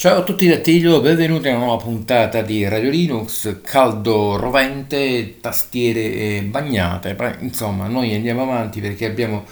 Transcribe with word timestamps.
Ciao 0.00 0.20
a 0.20 0.22
tutti 0.22 0.48
da 0.48 0.56
Tiglio, 0.56 1.02
benvenuti 1.02 1.48
a 1.48 1.56
una 1.56 1.66
nuova 1.66 1.82
puntata 1.82 2.40
di 2.40 2.66
Radio 2.66 2.88
Linux, 2.88 3.60
caldo 3.62 4.36
rovente, 4.36 5.40
tastiere 5.42 6.40
bagnate, 6.40 7.14
insomma 7.40 7.86
noi 7.86 8.14
andiamo 8.14 8.40
avanti 8.40 8.80
perché 8.80 9.04
abbiamo 9.04 9.44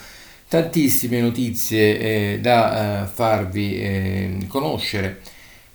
tantissime 0.48 1.20
notizie 1.20 1.98
eh, 1.98 2.38
da 2.40 3.02
eh, 3.02 3.06
farvi 3.08 3.78
eh, 3.78 4.36
conoscere. 4.48 5.20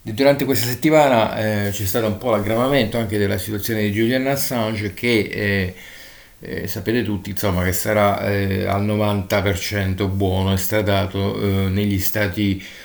Durante 0.02 0.44
questa 0.44 0.66
settimana 0.66 1.68
eh, 1.68 1.70
c'è 1.70 1.86
stato 1.86 2.08
un 2.08 2.18
po' 2.18 2.32
l'aggravamento 2.32 2.98
anche 2.98 3.20
della 3.20 3.38
situazione 3.38 3.84
di 3.84 3.92
Julian 3.92 4.26
Assange 4.26 4.96
che 4.96 5.20
eh, 5.20 5.76
eh, 6.40 6.68
sapete 6.68 7.04
tutti 7.04 7.30
insomma, 7.30 7.64
che 7.64 7.74
sarà 7.74 8.18
al 8.18 8.84
90% 8.84 10.10
buono, 10.10 10.52
è 10.52 10.58
stradato 10.58 11.40
eh, 11.40 11.70
negli 11.70 12.00
Stati 12.00 12.42
Uniti 12.54 12.83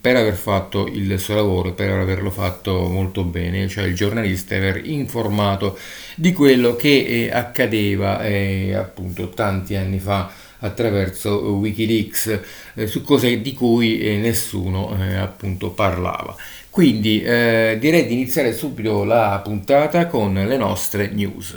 per 0.00 0.16
aver 0.16 0.34
fatto 0.34 0.86
il 0.86 1.18
suo 1.18 1.34
lavoro, 1.34 1.72
per 1.72 1.90
averlo 1.90 2.30
fatto 2.30 2.88
molto 2.88 3.22
bene, 3.22 3.68
cioè 3.68 3.84
il 3.84 3.94
giornalista 3.94 4.56
aver 4.56 4.86
informato 4.86 5.78
di 6.16 6.32
quello 6.32 6.74
che 6.74 7.04
eh, 7.26 7.30
accadeva 7.30 8.24
eh, 8.24 8.74
appunto 8.74 9.28
tanti 9.28 9.76
anni 9.76 9.98
fa 9.98 10.30
attraverso 10.60 11.38
Wikileaks 11.38 12.40
eh, 12.74 12.86
su 12.86 13.02
cose 13.02 13.40
di 13.40 13.52
cui 13.54 13.98
nessuno 14.18 14.96
appunto 15.18 15.70
parlava. 15.70 16.34
Quindi 16.68 17.18
direi 17.20 18.06
di 18.06 18.12
iniziare 18.12 18.52
subito 18.52 19.04
la 19.04 19.40
puntata 19.42 20.06
con 20.06 20.34
le 20.34 20.56
nostre 20.56 21.08
news. 21.08 21.56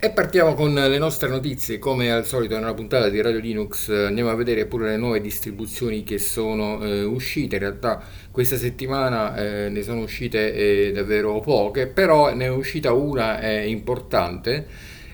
E 0.00 0.10
partiamo 0.10 0.54
con 0.54 0.72
le 0.72 0.96
nostre 0.96 1.28
notizie, 1.28 1.80
come 1.80 2.12
al 2.12 2.24
solito 2.24 2.56
nella 2.56 2.72
puntata 2.72 3.08
di 3.08 3.20
Radio 3.20 3.40
Linux 3.40 3.88
andiamo 3.88 4.30
a 4.30 4.36
vedere 4.36 4.66
pure 4.66 4.90
le 4.90 4.96
nuove 4.96 5.20
distribuzioni 5.20 6.04
che 6.04 6.18
sono 6.18 6.80
eh, 6.84 7.02
uscite, 7.02 7.56
in 7.56 7.62
realtà 7.62 8.00
questa 8.30 8.56
settimana 8.56 9.34
eh, 9.36 9.68
ne 9.68 9.82
sono 9.82 10.02
uscite 10.02 10.54
eh, 10.54 10.92
davvero 10.92 11.40
poche, 11.40 11.88
però 11.88 12.32
ne 12.32 12.44
è 12.44 12.48
uscita 12.48 12.92
una 12.92 13.40
eh, 13.40 13.68
importante 13.68 14.68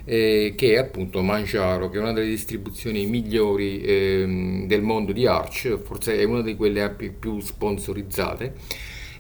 eh, 0.05 0.53
che 0.55 0.75
è 0.75 0.77
appunto 0.77 1.23
Manjaro, 1.23 1.89
che 1.89 1.97
è 1.97 2.01
una 2.01 2.13
delle 2.13 2.29
distribuzioni 2.29 3.07
migliori 3.07 3.81
ehm, 3.81 4.67
del 4.67 4.83
mondo 4.83 5.13
di 5.13 5.27
Arch, 5.27 5.79
forse 5.83 6.19
è 6.19 6.25
una 6.25 6.43
di 6.43 6.57
quelle 6.57 6.95
più 7.19 7.41
sponsorizzate 7.41 8.53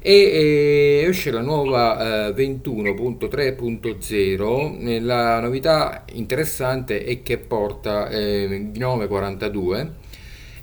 e 0.07 1.03
esce 1.09 1.31
la 1.31 1.41
nuova 1.41 2.29
eh, 2.29 2.35
21.3.0 2.35 5.03
la 5.03 5.41
novità 5.41 6.05
interessante 6.13 7.05
è 7.05 7.23
che 7.23 7.39
porta 7.39 8.11
eh, 8.11 8.69
Gnome 8.71 9.07
42 9.07 9.93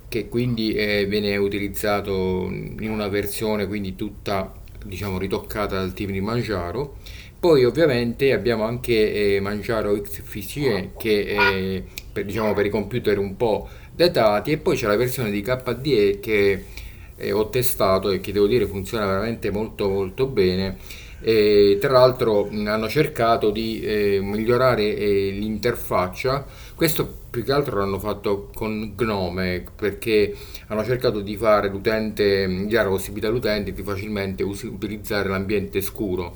che 0.07 0.29
quindi 0.29 0.73
eh, 0.73 1.07
viene 1.07 1.35
utilizzato 1.38 2.49
in 2.51 2.91
una 2.91 3.07
versione 3.07 3.65
quindi 3.65 3.95
tutta 3.95 4.53
diciamo 4.85 5.17
ritoccata 5.17 5.75
dal 5.75 5.93
team 5.93 6.11
di 6.11 6.21
Mangiaro 6.21 6.97
poi 7.39 7.65
ovviamente 7.65 8.33
abbiamo 8.33 8.65
anche 8.65 9.35
eh, 9.35 9.39
Mangiaro 9.39 9.99
XFCE 9.99 10.91
che 10.95 11.25
è 11.25 11.81
per, 12.13 12.25
diciamo, 12.25 12.53
per 12.53 12.67
i 12.67 12.69
computer 12.69 13.17
un 13.17 13.35
po' 13.35 13.67
datati 13.91 14.51
e 14.51 14.59
poi 14.59 14.77
c'è 14.77 14.85
la 14.85 14.95
versione 14.95 15.31
di 15.31 15.41
KDE 15.41 16.19
che 16.19 16.63
eh, 17.21 17.31
ho 17.31 17.50
testato 17.50 18.09
e 18.09 18.19
che 18.19 18.31
devo 18.31 18.47
dire 18.47 18.65
funziona 18.65 19.06
veramente 19.06 19.51
molto 19.51 19.88
molto 19.88 20.25
bene. 20.25 20.77
E, 21.23 21.77
tra 21.79 21.91
l'altro 21.91 22.50
hanno 22.50 22.89
cercato 22.89 23.51
di 23.51 23.79
eh, 23.81 24.19
migliorare 24.21 24.95
eh, 24.95 25.29
l'interfaccia, 25.29 26.45
questo 26.75 27.19
più 27.29 27.44
che 27.44 27.51
altro 27.51 27.77
l'hanno 27.77 28.00
fatto 28.00 28.50
con 28.56 28.94
Gnome 28.97 29.63
perché 29.75 30.35
hanno 30.68 30.83
cercato 30.83 31.21
di 31.21 31.38
fare 31.38 31.69
l'utente, 31.69 32.47
dare 32.68 32.85
la 32.85 32.89
possibilità 32.89 33.27
all'utente 33.27 33.71
di 33.71 33.83
facilmente 33.83 34.44
us- 34.44 34.63
utilizzare 34.63 35.29
l'ambiente 35.29 35.79
scuro 35.81 36.35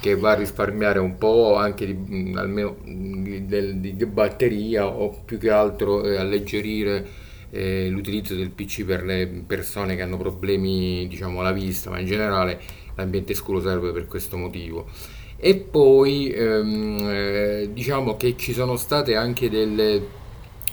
che 0.00 0.16
va 0.16 0.32
a 0.32 0.34
risparmiare 0.34 0.98
un 0.98 1.16
po' 1.16 1.56
anche 1.56 1.86
di, 1.86 2.32
almeno 2.34 2.76
di, 2.82 3.46
di, 3.46 3.96
di 3.96 4.06
batteria 4.06 4.86
o 4.86 5.22
più 5.24 5.38
che 5.38 5.50
altro 5.50 6.02
eh, 6.04 6.16
alleggerire 6.16 7.06
eh, 7.50 7.88
l'utilizzo 7.88 8.34
del 8.34 8.50
PC 8.50 8.84
per 8.84 9.04
le 9.04 9.26
persone 9.46 9.96
che 9.96 10.02
hanno 10.02 10.16
problemi 10.16 11.06
diciamo 11.08 11.40
alla 11.40 11.52
vista, 11.52 11.90
ma 11.90 11.98
in 11.98 12.06
generale 12.06 12.60
l'ambiente 12.94 13.34
scuro 13.34 13.60
serve 13.60 13.92
per 13.92 14.06
questo 14.06 14.36
motivo. 14.36 14.88
E 15.36 15.56
poi 15.56 16.30
ehm, 16.30 16.98
eh, 17.00 17.70
diciamo 17.72 18.16
che 18.16 18.36
ci 18.36 18.52
sono 18.52 18.76
state 18.76 19.16
anche 19.16 19.48
delle 19.48 20.06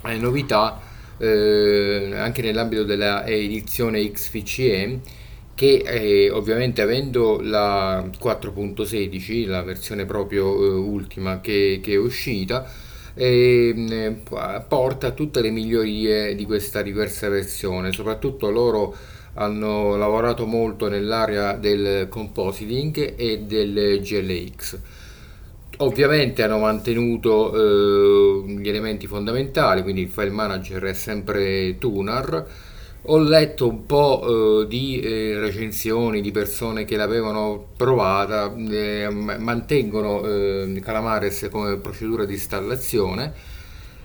eh, 0.03 0.17
novità 0.17 0.81
eh, 1.17 2.11
anche 2.15 2.41
nell'ambito 2.41 2.83
della 2.83 3.25
edizione 3.25 4.11
XFCE 4.11 4.99
che 5.55 5.81
eh, 5.83 6.29
ovviamente 6.29 6.83
avendo 6.83 7.39
la 7.41 8.03
4.16, 8.03 9.47
la 9.47 9.63
versione 9.63 10.05
proprio 10.05 10.53
eh, 10.53 10.67
ultima 10.69 11.41
che, 11.41 11.79
che 11.81 11.93
è 11.93 11.97
uscita, 11.97 12.69
e 13.17 13.73
mm, 13.75 14.13
porta 14.67 15.11
tutte 15.11 15.41
le 15.41 15.49
migliorie 15.49 16.35
di 16.35 16.45
questa 16.45 16.81
diversa 16.83 17.27
versione, 17.29 17.91
soprattutto 17.91 18.49
loro 18.51 18.95
hanno 19.33 19.95
lavorato 19.95 20.45
molto 20.45 20.87
nell'area 20.87 21.53
del 21.53 22.07
compositing 22.09 23.15
e 23.17 23.39
del 23.39 23.99
GLX. 24.01 24.79
Ovviamente 25.79 26.41
hanno 26.41 26.57
mantenuto 26.57 27.53
eh, 27.53 28.51
gli 28.51 28.67
elementi 28.67 29.05
fondamentali, 29.05 29.83
quindi 29.83 30.01
il 30.01 30.09
file 30.09 30.31
manager 30.31 30.83
è 30.83 30.93
sempre 30.93 31.77
Tunar, 31.77 32.45
ho 33.03 33.17
letto 33.19 33.67
un 33.67 33.85
po' 33.85 34.63
eh, 34.63 34.67
di 34.67 34.99
eh, 34.99 35.39
recensioni 35.39 36.21
di 36.21 36.31
persone 36.31 36.83
che 36.85 36.97
l'avevano 36.97 37.67
provata, 37.77 38.53
eh, 38.53 39.09
mantengono 39.09 40.25
eh, 40.25 40.81
Calamares 40.83 41.47
come 41.49 41.77
procedura 41.77 42.25
di 42.25 42.33
installazione 42.33 43.33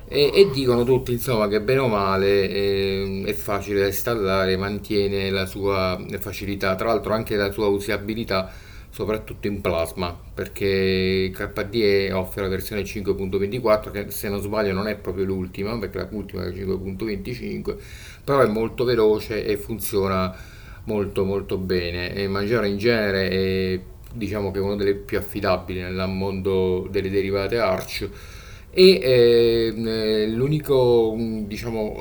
e, 0.07 0.31
e, 0.35 0.51
dicono 0.53 0.85
tutti 0.85 1.13
insomma 1.13 1.49
che 1.49 1.61
bene 1.61 1.81
o 1.81 1.89
male 1.89 2.49
eh, 2.49 3.23
è 3.27 3.33
facile 3.33 3.81
da 3.81 3.87
installare, 3.87 4.57
mantiene 4.57 5.31
la 5.31 5.47
sua 5.47 5.99
facilità, 6.19 6.75
tra 6.75 6.89
l'altro 6.89 7.15
anche 7.15 7.35
la 7.35 7.51
sua 7.51 7.67
usabilità 7.67 8.53
soprattutto 8.93 9.47
in 9.47 9.63
plasma 9.63 10.15
perché 10.35 11.31
KDE 11.33 12.13
offre 12.13 12.43
la 12.43 12.49
versione 12.49 12.83
5.24 12.83 13.91
che 13.91 14.11
se 14.11 14.29
non 14.29 14.39
sbaglio 14.39 14.75
non 14.75 14.87
è 14.87 14.97
proprio 14.97 15.25
l'ultima 15.25 15.79
perché 15.79 16.07
l'ultima 16.11 16.45
è 16.45 16.51
5.25 16.51 17.77
però 18.25 18.41
è 18.41 18.47
molto 18.47 18.85
veloce 18.85 19.45
e 19.45 19.57
funziona 19.57 20.35
molto 20.85 21.25
molto 21.25 21.57
bene. 21.59 22.15
E 22.15 22.29
Mangiare 22.29 22.69
in 22.69 22.79
genere 22.79 23.29
è 23.29 23.81
diciamo 24.15 24.51
che 24.51 24.59
è 24.59 24.63
una 24.63 24.77
delle 24.77 24.95
più 24.95 25.19
affidabili 25.19 25.81
nel 25.81 26.09
mondo 26.09 26.87
delle 26.91 27.11
derivate 27.11 27.59
Arch. 27.59 28.09
E 28.75 29.01
eh, 29.03 30.27
l'unico 30.29 31.15
diciamo 31.19 31.95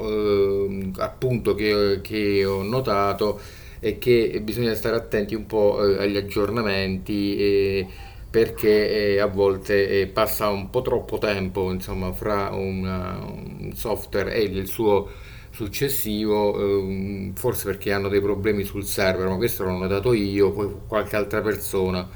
eh, 0.69 0.91
appunto 0.97 1.53
che, 1.53 1.99
che 2.01 2.45
ho 2.45 2.63
notato 2.63 3.39
e 3.79 3.97
che 3.97 4.39
bisogna 4.43 4.73
stare 4.75 4.95
attenti 4.95 5.35
un 5.35 5.45
po' 5.47 5.83
eh, 5.83 6.03
agli 6.03 6.15
aggiornamenti 6.15 7.35
eh, 7.37 7.87
perché 8.29 9.19
a 9.19 9.25
volte 9.25 10.01
eh, 10.01 10.07
passa 10.07 10.47
un 10.49 10.69
po' 10.69 10.81
troppo 10.81 11.17
tempo 11.17 11.71
insomma, 11.71 12.13
fra 12.13 12.49
una, 12.53 13.19
un 13.19 13.71
software 13.73 14.33
e 14.33 14.43
il 14.43 14.67
suo 14.67 15.09
successivo, 15.51 16.59
ehm, 16.59 17.33
forse 17.33 17.65
perché 17.65 17.91
hanno 17.91 18.09
dei 18.09 18.21
problemi 18.21 18.63
sul 18.63 18.85
server, 18.85 19.27
ma 19.27 19.35
questo 19.35 19.63
l'ho 19.63 19.77
notato 19.77 20.13
io, 20.13 20.51
poi 20.51 20.73
qualche 20.87 21.15
altra 21.15 21.41
persona, 21.41 22.07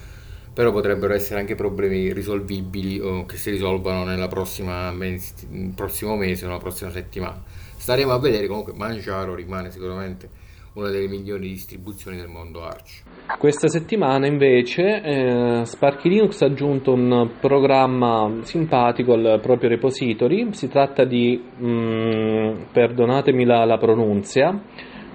però 0.53 0.71
potrebbero 0.71 1.13
essere 1.13 1.39
anche 1.39 1.55
problemi 1.55 2.13
risolvibili 2.13 2.99
o 2.99 3.25
che 3.25 3.37
si 3.37 3.51
risolvano 3.51 4.05
nel 4.05 4.27
prossimo 4.29 4.91
mese 4.91 6.45
o 6.45 6.47
nella 6.47 6.59
prossima 6.59 6.91
settimana. 6.91 7.43
Staremo 7.77 8.11
a 8.11 8.19
vedere, 8.19 8.47
comunque 8.47 8.73
Mangiaro 8.73 9.35
rimane 9.35 9.71
sicuramente 9.71 10.43
una 10.75 10.89
delle 10.89 11.07
migliori 11.07 11.47
distribuzioni 11.47 12.17
del 12.17 12.27
mondo 12.27 12.61
Arch. 12.63 13.03
Questa 13.37 13.69
settimana 13.69 14.27
invece 14.27 15.01
eh, 15.01 15.61
Sparky 15.63 16.09
Linux 16.09 16.41
ha 16.41 16.47
aggiunto 16.47 16.91
un 16.91 17.31
programma 17.39 18.39
simpatico 18.41 19.13
al 19.13 19.39
proprio 19.41 19.69
repository, 19.69 20.51
si 20.51 20.67
tratta 20.67 21.05
di, 21.05 21.41
mm, 21.41 22.63
perdonatemi 22.73 23.45
la, 23.45 23.63
la 23.63 23.77
pronuncia, 23.77 24.61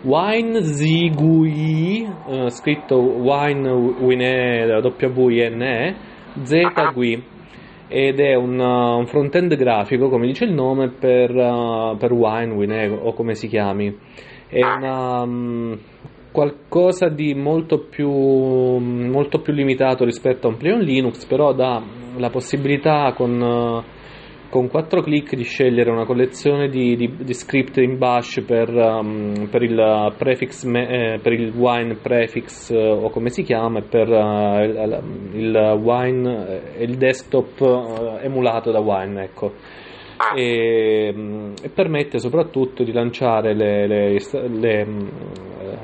WineZGUI, 0.02 1.28
eh, 2.26 2.48
scritto 2.50 2.96
Wine 2.96 3.70
Wine 3.70 4.80
W-I-N-E, 4.80 5.94
ZGUI 6.42 7.22
ed 7.92 8.20
è 8.20 8.34
un, 8.34 8.58
uh, 8.58 8.98
un 8.98 9.06
front-end 9.06 9.56
grafico, 9.56 10.08
come 10.08 10.26
dice 10.26 10.44
il 10.44 10.52
nome, 10.52 10.90
per, 10.90 11.34
uh, 11.34 11.96
per 11.98 12.12
Wine, 12.12 12.54
Wine 12.54 12.86
o 12.86 13.12
come 13.12 13.34
si 13.34 13.48
chiami 13.48 13.94
è 14.50 14.64
una, 14.64 15.22
um, 15.22 15.78
qualcosa 16.32 17.08
di 17.08 17.34
molto 17.34 17.86
più, 17.88 18.10
molto 18.10 19.40
più 19.40 19.52
limitato 19.52 20.04
rispetto 20.04 20.46
a 20.46 20.50
un 20.50 20.56
Pleon 20.56 20.80
Linux, 20.80 21.24
però 21.26 21.52
dà 21.52 21.80
la 22.16 22.30
possibilità 22.30 23.12
con, 23.16 23.40
uh, 23.40 23.82
con 24.50 24.68
quattro 24.68 25.02
clic 25.02 25.36
di 25.36 25.44
scegliere 25.44 25.90
una 25.90 26.04
collezione 26.04 26.68
di, 26.68 26.96
di, 26.96 27.14
di 27.22 27.32
script 27.32 27.76
in 27.76 27.96
bash 27.96 28.42
per, 28.44 28.68
um, 28.74 29.48
per, 29.48 29.62
il 29.62 30.14
prefix 30.18 30.64
me, 30.64 31.14
eh, 31.14 31.18
per 31.20 31.32
il 31.32 31.52
wine 31.54 31.94
prefix 31.94 32.70
eh, 32.70 32.76
o 32.76 33.08
come 33.10 33.30
si 33.30 33.44
chiama 33.44 33.80
per 33.82 34.08
uh, 34.08 34.62
il, 34.64 35.02
il, 35.34 35.80
wine 35.80 36.62
il 36.78 36.96
desktop 36.96 37.60
uh, 37.60 38.18
emulato 38.20 38.72
da 38.72 38.80
wine 38.80 39.22
ecco 39.22 39.52
e, 40.34 41.12
mm, 41.14 41.52
e, 41.62 41.68
permette 41.70 42.18
soprattutto 42.18 42.82
di 42.84 42.92
lanciare 42.92 43.54
le, 43.54 43.86
le, 43.86 44.18
le, 44.48 44.84
mm, 44.84 45.08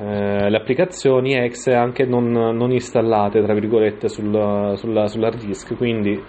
eh, 0.03 0.51
le 0.51 0.57
applicazioni 0.57 1.35
exe 1.35 1.73
anche 1.73 2.05
non, 2.05 2.31
non, 2.31 2.71
installate 2.71 3.43
tra 3.43 3.55
virgolette 3.55 4.09
sul, 4.09 4.75
sulla, 4.77 5.07
sull'hard 5.07 5.43
disk. 5.45 5.75
Quindi 5.77 6.21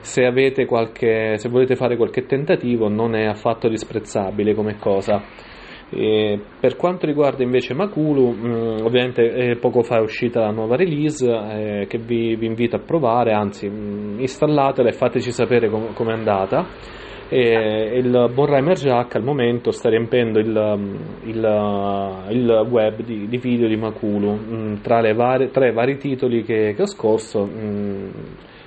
se, 0.00 0.30
qualche, 0.66 1.38
se 1.38 1.48
volete 1.48 1.74
fare 1.74 1.96
qualche 1.96 2.26
tentativo 2.26 2.88
non 2.88 3.14
è 3.14 3.24
affatto 3.24 3.68
disprezzabile 3.68 4.54
come 4.54 4.76
cosa. 4.78 5.22
E 5.90 6.38
per 6.60 6.76
quanto 6.76 7.06
riguarda 7.06 7.42
invece 7.42 7.72
Makulu, 7.72 8.30
mm, 8.30 8.84
ovviamente 8.84 9.56
poco 9.58 9.82
fa 9.82 9.96
è 9.96 10.02
uscita 10.02 10.40
la 10.40 10.50
nuova 10.50 10.76
release 10.76 11.26
eh, 11.26 11.86
che 11.88 11.96
vi, 11.96 12.36
vi, 12.36 12.44
invito 12.44 12.76
a 12.76 12.80
provare, 12.80 13.32
anzi 13.32 13.64
installatela 13.66 14.90
e 14.90 14.92
fateci 14.92 15.30
sapere 15.32 15.70
com- 15.70 15.94
com'è 15.94 16.12
andata 16.12 16.97
e 17.30 17.98
il 17.98 18.30
Bonreimer 18.32 18.76
Jack 18.76 19.16
al 19.16 19.22
momento 19.22 19.70
sta 19.70 19.90
riempendo 19.90 20.38
il, 20.38 20.48
il, 21.24 22.26
il 22.30 22.66
web 22.70 23.02
di, 23.02 23.28
di, 23.28 23.36
video 23.36 23.68
di 23.68 23.76
Makulu. 23.76 24.32
Mm, 24.32 24.74
tra, 24.80 25.00
varie, 25.12 25.50
tra, 25.50 25.66
i 25.66 25.72
vari 25.72 25.98
titoli 25.98 26.42
che, 26.42 26.72
che 26.74 26.82
ho 26.82 26.86
scorso 26.86 27.46
mm, 27.46 28.08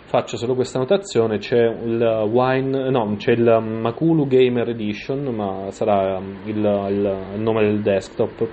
faccio 0.05 0.37
solo 0.37 0.53
questa 0.53 0.77
notazione. 0.77 1.39
C'è 1.39 1.57
il 1.57 2.27
Wine 2.29 2.91
no 2.91 3.15
c'è 3.17 3.31
il 3.31 3.59
Makulu 3.81 4.27
Gamer 4.27 4.69
Edition 4.69 5.23
ma 5.33 5.71
sarà 5.71 6.21
il, 6.45 7.17
nome 7.37 7.63
del 7.63 7.81
desktop. 7.81 8.47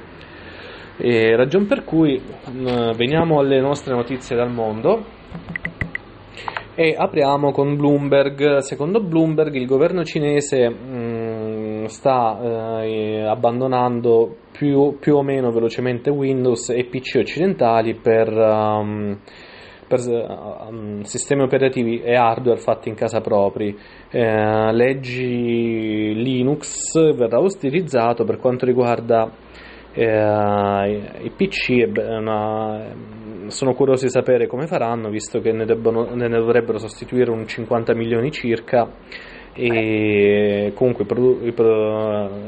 E 0.97 1.37
ragion 1.37 1.67
per 1.67 1.85
cui 1.85 2.19
mm, 2.19 2.93
veniamo 2.97 3.41
alle 3.41 3.61
nostre 3.61 3.95
notizie 3.95 4.35
dal 4.35 4.51
mondo 4.51 5.17
e 6.81 6.95
apriamo 6.97 7.51
con 7.51 7.75
Bloomberg. 7.75 8.59
Secondo 8.59 9.01
Bloomberg 9.01 9.53
il 9.57 9.67
governo 9.67 10.05
cinese 10.05 10.69
mh, 10.69 11.81
mm, 11.81 11.85
sta 11.87 12.39
eh, 12.85 13.25
abbandonando 13.27 14.37
più, 14.53 14.97
più, 15.01 15.17
o 15.17 15.25
meno 15.25 15.51
velocemente 15.51 16.09
Windows 16.09 16.69
e 16.71 16.85
PC 16.85 17.17
occidentali 17.19 17.97
per, 17.97 18.29
um, 18.33 19.19
per 19.89 19.99
um, 20.07 21.01
sistemi 21.01 21.43
operativi 21.43 22.01
e 22.01 22.15
hardware 22.15 22.61
fatti 22.61 22.89
in 22.89 22.95
casa 22.95 23.21
propri. 23.21 23.77
Eh, 24.13 24.73
leggi 24.73 26.15
Linux 26.15 26.95
verrà 27.13 27.41
utilizzato 27.41 28.23
per 28.23 28.39
quanto 28.39 28.65
riguarda 28.65 29.29
eh, 29.95 31.23
i 31.23 31.31
PC 31.31 31.91
una, 31.97 32.95
sono 33.49 33.75
curioso 33.75 34.05
di 34.05 34.11
sapere 34.11 34.47
come 34.47 34.67
faranno 34.67 35.11
visto 35.11 35.41
che 35.41 35.53
ne, 35.53 35.65
debbono, 35.65 36.15
ne 36.15 36.29
dovrebbero 36.29 36.79
sostituire 36.79 37.31
un 37.31 37.47
50 37.47 37.95
milioni 37.95 38.31
circa. 38.31 38.91
E 39.61 40.71
comunque 40.77 41.05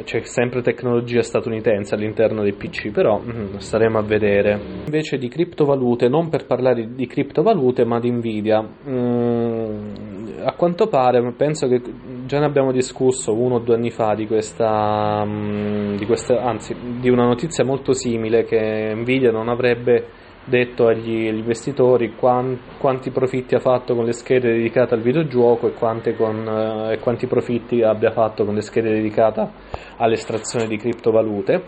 c'è 0.05 0.21
sempre 0.21 0.63
tecnologia 0.63 1.23
statunitense 1.23 1.97
all'interno 1.97 2.43
dei 2.43 2.53
PC 2.53 2.93
però 2.93 3.19
mm, 3.21 3.57
staremo 3.57 3.99
a 3.99 4.03
vedere. 4.03 4.61
Invece 4.85 5.19
di 5.19 5.27
criptovalute 5.27 6.09
non 6.09 6.29
per 6.29 6.47
parlare 6.47 6.95
di 6.95 7.07
criptovalute 7.09 7.85
ma 7.85 7.99
di 7.99 8.13
Nvidia. 8.13 8.65
Mm, 8.89 10.39
a 10.45 10.53
quanto 10.53 10.87
pare 10.87 11.33
penso 11.33 11.67
che 11.67 11.83
già 12.27 12.39
ne 12.39 12.47
abbiamo 12.47 12.71
discusso 12.71 13.35
uno 13.35 13.57
o 13.57 13.59
due 13.59 13.75
anni 13.75 13.91
fa 13.91 14.15
di 14.15 14.29
questa, 14.29 15.25
mm, 15.27 15.97
di 15.97 16.07
questa 16.07 16.41
anzi 16.43 16.77
di 17.01 17.11
una 17.11 17.25
notizia 17.25 17.65
molto 17.65 17.93
simile 17.93 18.45
che 18.45 18.93
Nvidia 18.95 19.33
non 19.33 19.49
avrebbe 19.49 20.20
detto 20.45 20.87
agli 20.87 21.27
investitori 21.27 22.15
quanti 22.17 23.11
profitti 23.11 23.55
ha 23.55 23.61
fatto 23.61 23.95
con 23.95 24.05
le 24.05 24.13
schede 24.13 24.53
dedicate 24.53 24.95
al 24.95 25.01
videogioco 25.01 25.69
e, 25.69 25.75
con, 26.17 26.47
eh, 26.47 26.95
e 26.95 26.99
quanti 26.99 27.27
profitti 27.27 27.83
abbia 27.83 28.11
fatto 28.11 28.45
con 28.45 28.55
le 28.55 28.63
schede 28.63 28.91
dedicate 28.91 29.49
all'estrazione 29.97 30.67
di 30.67 30.77
criptovalute. 30.77 31.63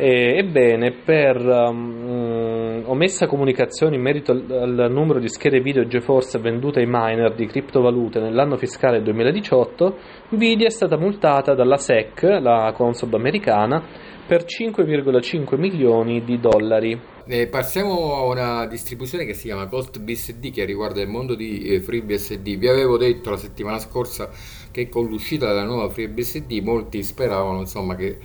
E, 0.00 0.36
ebbene, 0.38 0.92
per 1.04 1.44
um, 1.44 2.84
omessa 2.86 3.26
comunicazione 3.26 3.96
in 3.96 4.02
merito 4.02 4.30
al, 4.30 4.44
al, 4.48 4.92
numero 4.92 5.18
di 5.18 5.28
schede 5.28 5.58
video 5.58 5.88
GeForce 5.88 6.38
vendute 6.38 6.78
ai 6.78 6.86
miner 6.88 7.34
di 7.34 7.46
criptovalute 7.46 8.20
nell'anno 8.20 8.56
fiscale 8.56 9.02
2018, 9.02 9.96
Nvidia 10.30 10.68
è 10.68 10.70
stata 10.70 10.96
multata 10.96 11.54
dalla 11.54 11.78
SEC, 11.78 12.22
la 12.40 12.72
Consob 12.76 13.12
americana, 13.14 13.82
per 14.28 14.44
5,5 14.44 15.56
milioni 15.56 16.22
di 16.22 16.38
dollari. 16.38 17.00
Eh, 17.26 17.46
passiamo 17.46 18.14
a 18.14 18.24
una 18.24 18.66
distribuzione 18.66 19.24
che 19.24 19.32
si 19.32 19.46
chiama 19.46 19.64
Ghost 19.64 19.98
BSD 20.00 20.52
che 20.52 20.66
riguarda 20.66 21.00
il 21.00 21.08
mondo 21.08 21.34
di 21.34 21.62
eh, 21.62 21.80
FreeBSD. 21.80 22.58
Vi 22.58 22.68
avevo 22.68 22.98
detto 22.98 23.30
la 23.30 23.38
settimana 23.38 23.78
scorsa 23.78 24.28
che 24.70 24.90
con 24.90 25.06
l'uscita 25.06 25.46
della 25.46 25.64
nuova 25.64 25.88
FreeBSD 25.88 26.60
molti 26.62 27.02
speravano 27.02 27.60
insomma, 27.60 27.96
che 27.96 28.18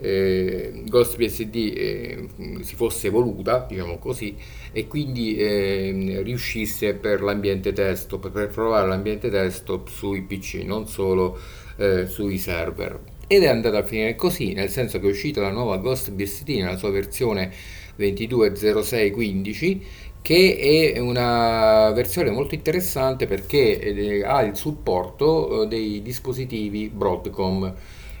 eh, 0.00 0.84
Ghost 0.86 1.18
BSD 1.18 1.54
eh, 1.54 2.28
si 2.62 2.74
fosse 2.74 3.08
evoluta, 3.08 3.66
diciamo 3.68 3.98
così, 3.98 4.34
e 4.72 4.86
quindi 4.86 5.36
eh, 5.36 6.22
riuscisse 6.22 6.94
per 6.94 7.20
l'ambiente 7.20 7.74
desktop, 7.74 8.30
per 8.30 8.48
provare 8.48 8.88
l'ambiente 8.88 9.28
desktop 9.28 9.88
sui 9.88 10.22
PC, 10.22 10.62
non 10.64 10.86
solo 10.86 11.38
eh, 11.76 12.06
sui 12.06 12.38
server. 12.38 13.11
Ed 13.32 13.44
è 13.44 13.48
andata 13.48 13.78
a 13.78 13.82
finire 13.82 14.14
così, 14.14 14.52
nel 14.52 14.68
senso 14.68 15.00
che 15.00 15.06
è 15.06 15.10
uscita 15.10 15.40
la 15.40 15.50
nuova 15.50 15.78
Ghost 15.78 16.10
BSD 16.10 16.50
nella 16.50 16.76
sua 16.76 16.90
versione 16.90 17.50
220615 17.96 19.86
che 20.20 20.92
è 20.92 20.98
una 20.98 21.90
versione 21.92 22.28
molto 22.30 22.54
interessante 22.54 23.26
perché 23.26 23.80
eh, 23.80 24.22
ha 24.22 24.42
il 24.42 24.54
supporto 24.54 25.62
eh, 25.62 25.66
dei 25.66 26.02
dispositivi 26.02 26.90
Broadcom 26.90 27.74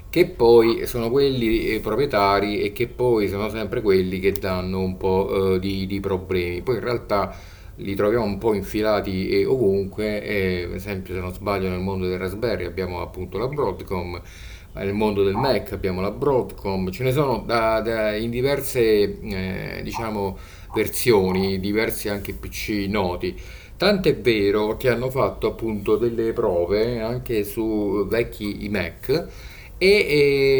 che 0.08 0.24
poi 0.28 0.86
sono 0.86 1.10
quelli 1.10 1.74
eh, 1.74 1.80
proprietari 1.80 2.62
e 2.62 2.72
che 2.72 2.88
poi 2.88 3.28
sono 3.28 3.50
sempre 3.50 3.82
quelli 3.82 4.18
che 4.18 4.32
danno 4.32 4.80
un 4.80 4.96
po' 4.96 5.58
di, 5.58 5.86
di 5.86 6.00
problemi. 6.00 6.62
Poi 6.62 6.76
in 6.76 6.84
realtà 6.84 7.36
li 7.76 7.94
troviamo 7.94 8.24
un 8.24 8.38
po' 8.38 8.54
infilati 8.54 9.44
ovunque, 9.46 10.22
e, 10.22 10.66
per 10.68 10.76
esempio 10.76 11.12
se 11.14 11.20
non 11.20 11.32
sbaglio 11.34 11.68
nel 11.68 11.80
mondo 11.80 12.06
del 12.06 12.18
Raspberry 12.18 12.64
abbiamo 12.64 13.02
appunto 13.02 13.36
la 13.38 13.46
Broadcom, 13.48 14.20
nel 14.74 14.92
mondo 14.94 15.22
del 15.22 15.34
Mac 15.34 15.72
abbiamo 15.72 16.00
la 16.00 16.10
Broadcom, 16.10 16.90
ce 16.90 17.04
ne 17.04 17.12
sono 17.12 17.42
da, 17.46 17.80
da 17.80 18.16
in 18.16 18.30
diverse 18.30 18.80
eh, 19.20 19.80
diciamo, 19.82 20.38
versioni, 20.74 21.60
diversi 21.60 22.08
anche 22.08 22.32
PC 22.32 22.86
noti. 22.88 23.38
Tant'è 23.76 24.16
vero 24.16 24.76
che 24.76 24.88
hanno 24.88 25.10
fatto 25.10 25.48
appunto 25.48 25.96
delle 25.96 26.32
prove 26.32 27.00
anche 27.00 27.42
su 27.44 28.06
vecchi 28.08 28.68
Mac 28.70 29.28
e, 29.76 29.88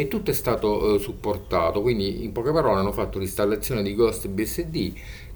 e 0.01 0.09
tutto 0.11 0.31
è 0.33 0.35
stato 0.35 0.97
eh, 0.97 0.99
supportato, 0.99 1.81
quindi 1.81 2.25
in 2.25 2.33
poche 2.33 2.51
parole 2.51 2.81
hanno 2.81 2.93
fatto 2.93 3.19
l'installazione 3.19 3.83
di 3.83 3.95
Ghost 3.95 4.27
BSD 4.29 4.93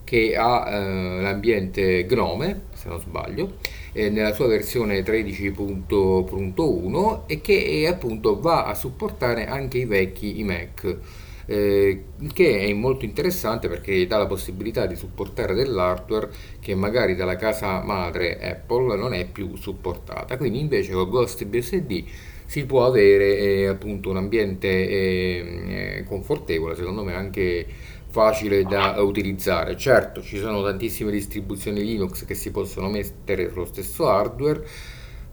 che 0.06 0.36
ha 0.36 0.70
eh, 0.70 1.20
l'ambiente 1.20 2.06
Gnome, 2.06 2.66
se 2.74 2.88
non 2.88 3.00
sbaglio, 3.00 3.56
eh, 3.92 4.08
nella 4.08 4.32
sua 4.32 4.46
versione 4.46 5.02
13.1 5.02 7.22
e 7.26 7.40
che 7.40 7.56
eh, 7.56 7.88
appunto 7.88 8.38
va 8.38 8.66
a 8.66 8.74
supportare 8.74 9.46
anche 9.46 9.78
i 9.78 9.84
vecchi 9.84 10.38
iMac. 10.40 10.96
Eh, 11.48 12.02
che 12.32 12.58
è 12.58 12.72
molto 12.72 13.04
interessante 13.04 13.68
perché 13.68 14.04
dà 14.08 14.18
la 14.18 14.26
possibilità 14.26 14.84
di 14.86 14.96
supportare 14.96 15.54
dell'hardware 15.54 16.28
che 16.58 16.74
magari 16.74 17.14
dalla 17.14 17.36
casa 17.36 17.80
madre 17.82 18.40
Apple 18.40 18.96
non 18.96 19.12
è 19.12 19.26
più 19.26 19.54
supportata. 19.56 20.36
Quindi 20.36 20.60
invece 20.60 20.92
con 20.92 21.08
Ghost 21.08 21.44
BSD 21.44 22.04
si 22.46 22.64
può 22.64 22.86
avere 22.86 23.38
eh, 23.38 23.66
appunto 23.66 24.10
un 24.10 24.16
ambiente 24.18 24.68
eh 24.68 26.04
confortevole, 26.06 26.74
secondo 26.76 27.02
me 27.04 27.14
anche 27.14 27.66
facile 28.16 28.62
da 28.62 28.94
utilizzare. 29.02 29.76
Certo, 29.76 30.22
ci 30.22 30.38
sono 30.38 30.62
tantissime 30.62 31.10
distribuzioni 31.10 31.84
Linux 31.84 32.24
che 32.24 32.32
si 32.32 32.50
possono 32.50 32.88
mettere 32.88 33.50
sullo 33.50 33.66
stesso 33.66 34.08
hardware, 34.08 34.64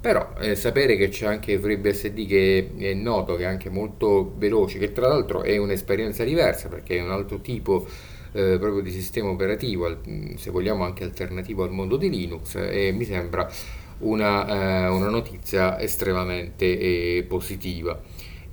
però 0.01 0.33
eh, 0.37 0.53
sapere 0.55 0.97
che 0.97 1.07
c'è 1.07 1.25
anche 1.25 1.57
FreeBSD 1.57 2.27
che 2.27 2.71
è 2.77 2.93
noto, 2.93 3.35
che 3.35 3.43
è 3.43 3.45
anche 3.45 3.69
molto 3.69 4.33
veloce, 4.35 4.79
che 4.79 4.91
tra 4.91 5.07
l'altro 5.07 5.43
è 5.43 5.55
un'esperienza 5.55 6.25
diversa 6.25 6.67
perché 6.67 6.97
è 6.97 7.01
un 7.01 7.11
altro 7.11 7.39
tipo 7.39 7.87
eh, 8.33 8.57
proprio 8.59 8.81
di 8.81 8.91
sistema 8.91 9.29
operativo, 9.29 9.99
se 10.35 10.51
vogliamo 10.51 10.83
anche 10.83 11.05
alternativo 11.05 11.63
al 11.63 11.71
mondo 11.71 11.95
di 11.95 12.09
Linux, 12.09 12.55
e 12.55 12.91
mi 12.91 13.05
sembra 13.05 13.49
una, 13.99 14.45
eh, 14.45 14.87
una 14.89 15.07
notizia 15.07 15.79
estremamente 15.79 16.65
eh, 16.65 17.23
positiva. 17.25 17.97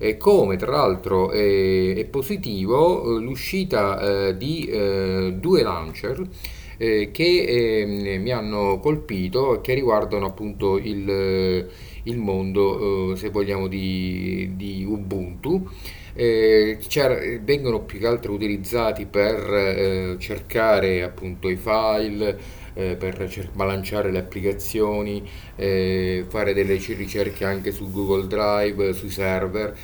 E 0.03 0.17
come 0.17 0.57
tra 0.57 0.71
l'altro 0.71 1.31
è, 1.31 1.95
è 1.95 2.05
positivo 2.07 3.19
eh, 3.19 3.21
l'uscita 3.21 4.29
eh, 4.29 4.37
di 4.39 4.65
eh, 4.65 5.35
due 5.39 5.63
launcher 5.63 6.27
che 6.79 7.11
eh, 7.13 7.85
mi 8.19 8.31
hanno 8.33 8.79
colpito 8.79 9.61
che 9.61 9.75
riguardano 9.75 10.25
appunto 10.25 10.79
il, 10.79 11.69
il 12.05 12.17
mondo, 12.17 13.15
se 13.17 13.29
vogliamo, 13.29 13.69
di, 13.69 14.53
di 14.57 14.83
Ubuntu. 14.89 15.69
Eh, 16.15 16.79
vengono 17.45 17.81
più 17.83 17.99
che 17.99 18.07
altro 18.07 18.33
utilizzati 18.33 19.05
per 19.05 19.55
eh, 19.55 20.17
cercare 20.19 21.03
appunto 21.03 21.51
i 21.51 21.57
file, 21.57 22.39
eh, 22.81 22.97
per 22.97 23.29
cer- 23.29 23.51
lanciare 23.57 24.11
le 24.11 24.19
applicazioni, 24.19 25.29
eh, 25.57 26.25
fare 26.29 26.55
delle 26.55 26.75
ricerche 26.75 27.45
anche 27.45 27.73
su 27.73 27.91
Google 27.91 28.27
Drive, 28.27 28.93
sui 28.95 29.11
server. 29.11 29.77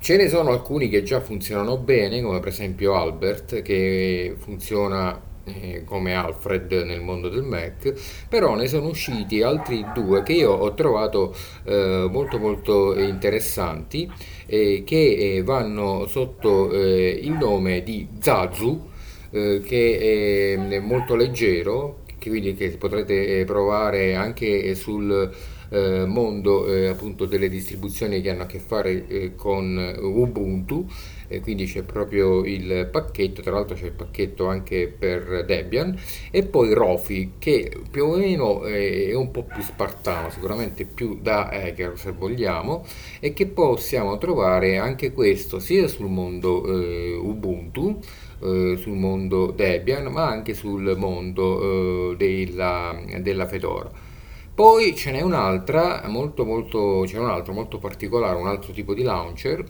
Ce 0.00 0.16
ne 0.16 0.28
sono 0.28 0.50
alcuni 0.50 0.88
che 0.88 1.02
già 1.02 1.20
funzionano 1.20 1.76
bene, 1.76 2.22
come 2.22 2.40
per 2.40 2.48
esempio 2.48 2.94
Albert, 2.94 3.62
che 3.62 4.34
funziona 4.36 5.30
eh, 5.44 5.84
come 5.84 6.14
Alfred 6.14 6.72
nel 6.72 7.00
mondo 7.00 7.28
del 7.28 7.42
Mac, 7.42 7.92
però 8.28 8.54
ne 8.54 8.66
sono 8.66 8.88
usciti 8.88 9.42
altri 9.42 9.84
due 9.94 10.22
che 10.22 10.32
io 10.32 10.52
ho 10.52 10.74
trovato 10.74 11.34
eh, 11.64 12.06
molto 12.10 12.38
molto 12.38 12.98
interessanti 12.98 14.10
eh, 14.46 14.82
che 14.84 15.42
vanno 15.44 16.06
sotto 16.06 16.70
eh, 16.72 17.20
il 17.22 17.32
nome 17.32 17.82
di 17.82 18.08
Zazu 18.18 18.90
eh, 19.30 19.62
che 19.64 20.56
è 20.68 20.78
molto 20.78 21.14
leggero 21.16 22.01
che 22.22 22.28
quindi 22.28 22.54
che 22.54 22.70
potrete 22.78 23.44
provare 23.44 24.14
anche 24.14 24.76
sul 24.76 25.28
eh, 25.70 26.04
mondo 26.06 26.72
eh, 26.72 26.86
appunto 26.86 27.26
delle 27.26 27.48
distribuzioni 27.48 28.20
che 28.20 28.30
hanno 28.30 28.42
a 28.42 28.46
che 28.46 28.60
fare 28.60 29.06
eh, 29.08 29.34
con 29.34 29.96
Ubuntu. 30.00 30.86
E 31.26 31.40
quindi 31.40 31.64
c'è 31.64 31.82
proprio 31.82 32.44
il 32.44 32.90
pacchetto, 32.92 33.40
tra 33.40 33.52
l'altro 33.52 33.74
c'è 33.74 33.86
il 33.86 33.92
pacchetto 33.92 34.46
anche 34.48 34.86
per 34.86 35.46
Debian. 35.46 35.98
E 36.30 36.44
poi 36.44 36.74
Rofi 36.74 37.32
che 37.38 37.72
più 37.90 38.04
o 38.04 38.16
meno 38.16 38.64
è 38.66 39.14
un 39.14 39.30
po' 39.30 39.44
più 39.44 39.62
spartano, 39.62 40.30
sicuramente 40.30 40.84
più 40.84 41.18
da 41.20 41.48
hacker 41.48 41.98
se 41.98 42.12
vogliamo 42.12 42.84
e 43.18 43.32
che 43.32 43.46
possiamo 43.46 44.18
trovare 44.18 44.76
anche 44.76 45.12
questo 45.12 45.58
sia 45.58 45.88
sul 45.88 46.10
mondo 46.10 46.66
eh, 46.66 47.14
Ubuntu 47.14 47.98
eh, 48.42 48.76
sul 48.76 48.96
mondo 48.96 49.50
Debian 49.50 50.06
ma 50.06 50.26
anche 50.26 50.54
sul 50.54 50.94
mondo 50.96 52.12
eh, 52.12 52.16
della, 52.16 52.98
della 53.20 53.46
Fedora. 53.46 54.10
Poi 54.54 54.94
ce 54.94 55.12
n'è 55.12 55.22
un'altra 55.22 56.02
molto 56.08 56.44
molto, 56.44 57.04
c'è 57.06 57.18
un 57.18 57.30
altro 57.30 57.54
molto 57.54 57.78
particolare, 57.78 58.36
un 58.36 58.48
altro 58.48 58.72
tipo 58.74 58.92
di 58.92 59.02
launcher 59.02 59.64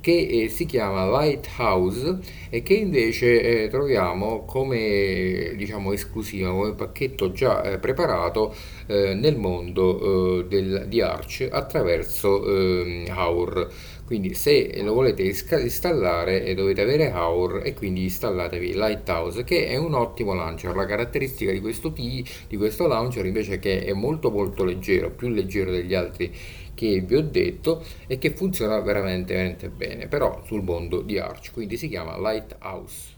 che 0.00 0.44
eh, 0.44 0.48
si 0.48 0.64
chiama 0.64 1.10
Lighthouse 1.10 2.18
e 2.48 2.62
che 2.62 2.74
invece 2.74 3.64
eh, 3.64 3.68
troviamo 3.68 4.44
come 4.44 5.54
diciamo 5.56 5.92
esclusiva, 5.92 6.52
come 6.52 6.72
pacchetto 6.74 7.32
già 7.32 7.62
eh, 7.64 7.78
preparato 7.78 8.54
nel 8.86 9.36
mondo 9.36 10.42
del, 10.48 10.86
di 10.88 11.02
Arch 11.02 11.46
attraverso 11.50 12.46
ehm, 12.46 13.04
Our. 13.14 13.68
Quindi 14.08 14.32
se 14.32 14.72
lo 14.82 14.94
volete 14.94 15.22
installare 15.22 16.42
eh, 16.42 16.54
dovete 16.54 16.80
avere 16.80 17.12
Hour 17.12 17.60
e 17.62 17.74
quindi 17.74 18.04
installatevi 18.04 18.72
Lighthouse 18.72 19.44
che 19.44 19.66
è 19.66 19.76
un 19.76 19.92
ottimo 19.92 20.32
launcher. 20.32 20.74
La 20.74 20.86
caratteristica 20.86 21.52
di 21.52 21.60
questo, 21.60 21.92
P, 21.92 22.24
di 22.48 22.56
questo 22.56 22.86
launcher 22.86 23.26
invece 23.26 23.56
è 23.56 23.58
che 23.58 23.84
è 23.84 23.92
molto 23.92 24.30
molto 24.30 24.64
leggero, 24.64 25.10
più 25.10 25.28
leggero 25.28 25.70
degli 25.70 25.92
altri 25.92 26.34
che 26.72 27.02
vi 27.04 27.16
ho 27.16 27.20
detto 27.20 27.84
e 28.06 28.16
che 28.16 28.30
funziona 28.30 28.80
veramente, 28.80 29.34
veramente 29.34 29.68
bene, 29.68 30.08
però 30.08 30.40
sul 30.44 30.62
mondo 30.62 31.02
di 31.02 31.18
Arch, 31.18 31.52
quindi 31.52 31.76
si 31.76 31.90
chiama 31.90 32.18
Lighthouse. 32.18 33.10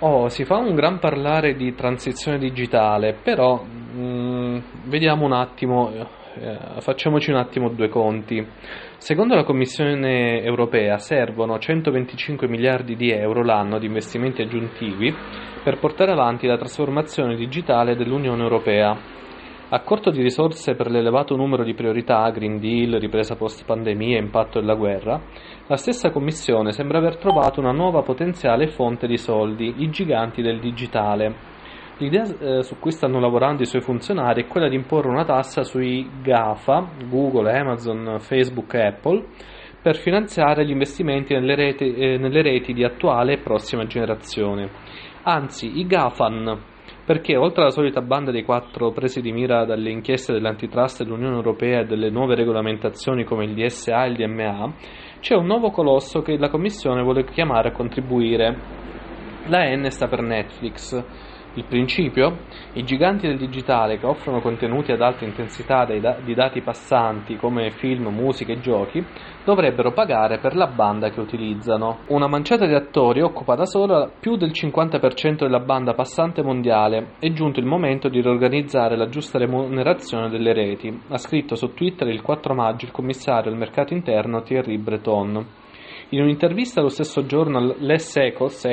Oh, 0.00 0.28
si 0.28 0.44
fa 0.44 0.56
un 0.56 0.74
gran 0.74 0.98
parlare 0.98 1.54
di 1.54 1.72
transizione 1.76 2.38
digitale, 2.38 3.14
però 3.22 3.62
mh, 3.62 4.00
mm, 4.00 4.58
vediamo 4.86 5.24
un 5.24 5.34
attimo, 5.34 5.92
eh, 6.34 6.80
facciamoci 6.80 7.30
un 7.30 7.36
attimo 7.36 7.68
due 7.68 7.88
conti. 7.88 8.44
Secondo 8.98 9.34
la 9.34 9.44
Commissione 9.44 10.42
europea 10.42 10.96
servono 10.96 11.58
125 11.58 12.48
miliardi 12.48 12.96
di 12.96 13.10
euro 13.10 13.44
l'anno 13.44 13.78
di 13.78 13.86
investimenti 13.86 14.40
aggiuntivi 14.40 15.14
per 15.62 15.78
portare 15.78 16.12
avanti 16.12 16.46
la 16.46 16.56
trasformazione 16.56 17.36
digitale 17.36 17.94
dell'Unione 17.94 18.42
europea. 18.42 18.98
A 19.68 19.80
corto 19.80 20.10
di 20.10 20.22
risorse 20.22 20.74
per 20.74 20.90
l'elevato 20.90 21.36
numero 21.36 21.62
di 21.62 21.74
priorità, 21.74 22.28
Green 22.30 22.58
Deal, 22.58 22.98
ripresa 22.98 23.36
post-pandemia 23.36 24.18
impatto 24.18 24.60
della 24.60 24.74
guerra, 24.74 25.20
la 25.66 25.76
stessa 25.76 26.10
Commissione 26.10 26.72
sembra 26.72 26.98
aver 26.98 27.18
trovato 27.18 27.60
una 27.60 27.72
nuova 27.72 28.02
potenziale 28.02 28.68
fonte 28.68 29.06
di 29.06 29.18
soldi, 29.18 29.82
i 29.82 29.90
giganti 29.90 30.40
del 30.40 30.58
digitale. 30.58 31.55
L'idea 31.98 32.24
eh, 32.24 32.62
su 32.62 32.78
cui 32.78 32.90
stanno 32.90 33.18
lavorando 33.18 33.62
i 33.62 33.66
suoi 33.66 33.80
funzionari 33.80 34.42
è 34.42 34.46
quella 34.46 34.68
di 34.68 34.74
imporre 34.74 35.08
una 35.08 35.24
tassa 35.24 35.62
sui 35.62 36.06
GAFA, 36.22 36.90
Google, 37.08 37.50
Amazon, 37.58 38.18
Facebook 38.18 38.74
e 38.74 38.86
Apple, 38.86 39.24
per 39.80 39.96
finanziare 39.96 40.66
gli 40.66 40.72
investimenti 40.72 41.32
nelle 41.32 41.54
reti, 41.54 41.94
eh, 41.94 42.18
nelle 42.18 42.42
reti 42.42 42.74
di 42.74 42.84
attuale 42.84 43.34
e 43.34 43.38
prossima 43.38 43.86
generazione. 43.86 44.68
Anzi, 45.22 45.78
i 45.78 45.86
GAFAN, 45.86 46.60
perché 47.06 47.34
oltre 47.34 47.62
alla 47.62 47.70
solita 47.70 48.02
banda 48.02 48.30
dei 48.30 48.42
quattro 48.42 48.92
presi 48.92 49.22
di 49.22 49.32
mira 49.32 49.64
dalle 49.64 49.88
inchieste 49.88 50.34
dell'antitrust 50.34 51.02
dell'Unione 51.02 51.36
Europea 51.36 51.80
e 51.80 51.86
delle 51.86 52.10
nuove 52.10 52.34
regolamentazioni 52.34 53.24
come 53.24 53.44
il 53.44 53.54
DSA 53.54 54.04
e 54.04 54.08
il 54.08 54.16
DMA, 54.16 54.74
c'è 55.20 55.34
un 55.34 55.46
nuovo 55.46 55.70
colosso 55.70 56.20
che 56.20 56.36
la 56.36 56.50
Commissione 56.50 57.02
vuole 57.02 57.24
chiamare 57.24 57.70
a 57.70 57.72
contribuire. 57.72 58.54
La 59.46 59.74
N 59.74 59.88
sta 59.88 60.08
per 60.08 60.20
Netflix 60.20 61.34
il 61.56 61.64
principio? 61.64 62.44
I 62.74 62.84
giganti 62.84 63.26
del 63.26 63.38
digitale 63.38 63.98
che 63.98 64.06
offrono 64.06 64.40
contenuti 64.40 64.92
ad 64.92 65.00
alta 65.00 65.24
intensità 65.24 65.86
da- 65.86 66.18
di 66.22 66.34
dati 66.34 66.60
passanti 66.60 67.36
come 67.36 67.70
film, 67.70 68.08
musica 68.08 68.52
e 68.52 68.60
giochi 68.60 69.04
dovrebbero 69.42 69.92
pagare 69.92 70.38
per 70.38 70.54
la 70.54 70.66
banda 70.66 71.08
che 71.08 71.20
utilizzano. 71.20 72.00
Una 72.08 72.28
manciata 72.28 72.66
di 72.66 72.74
attori 72.74 73.22
occupa 73.22 73.54
da 73.54 73.64
sola 73.64 74.10
più 74.20 74.36
del 74.36 74.50
50% 74.52 75.44
della 75.44 75.60
banda 75.60 75.94
passante 75.94 76.42
mondiale. 76.42 77.14
È 77.18 77.30
giunto 77.32 77.58
il 77.58 77.66
momento 77.66 78.08
di 78.08 78.20
riorganizzare 78.20 78.96
la 78.96 79.08
giusta 79.08 79.38
remunerazione 79.38 80.28
delle 80.28 80.52
reti, 80.52 81.00
ha 81.08 81.16
scritto 81.16 81.54
su 81.54 81.72
Twitter 81.72 82.08
il 82.08 82.20
4 82.20 82.54
maggio 82.54 82.84
il 82.84 82.92
commissario 82.92 83.50
al 83.50 83.56
mercato 83.56 83.94
interno 83.94 84.42
Thierry 84.42 84.76
Breton. 84.76 85.64
In 86.10 86.22
un'intervista 86.22 86.80
lo 86.80 86.88
stesso 86.88 87.26
giorno 87.26 87.58
all'Es 87.58 88.16
Echos, 88.16 88.64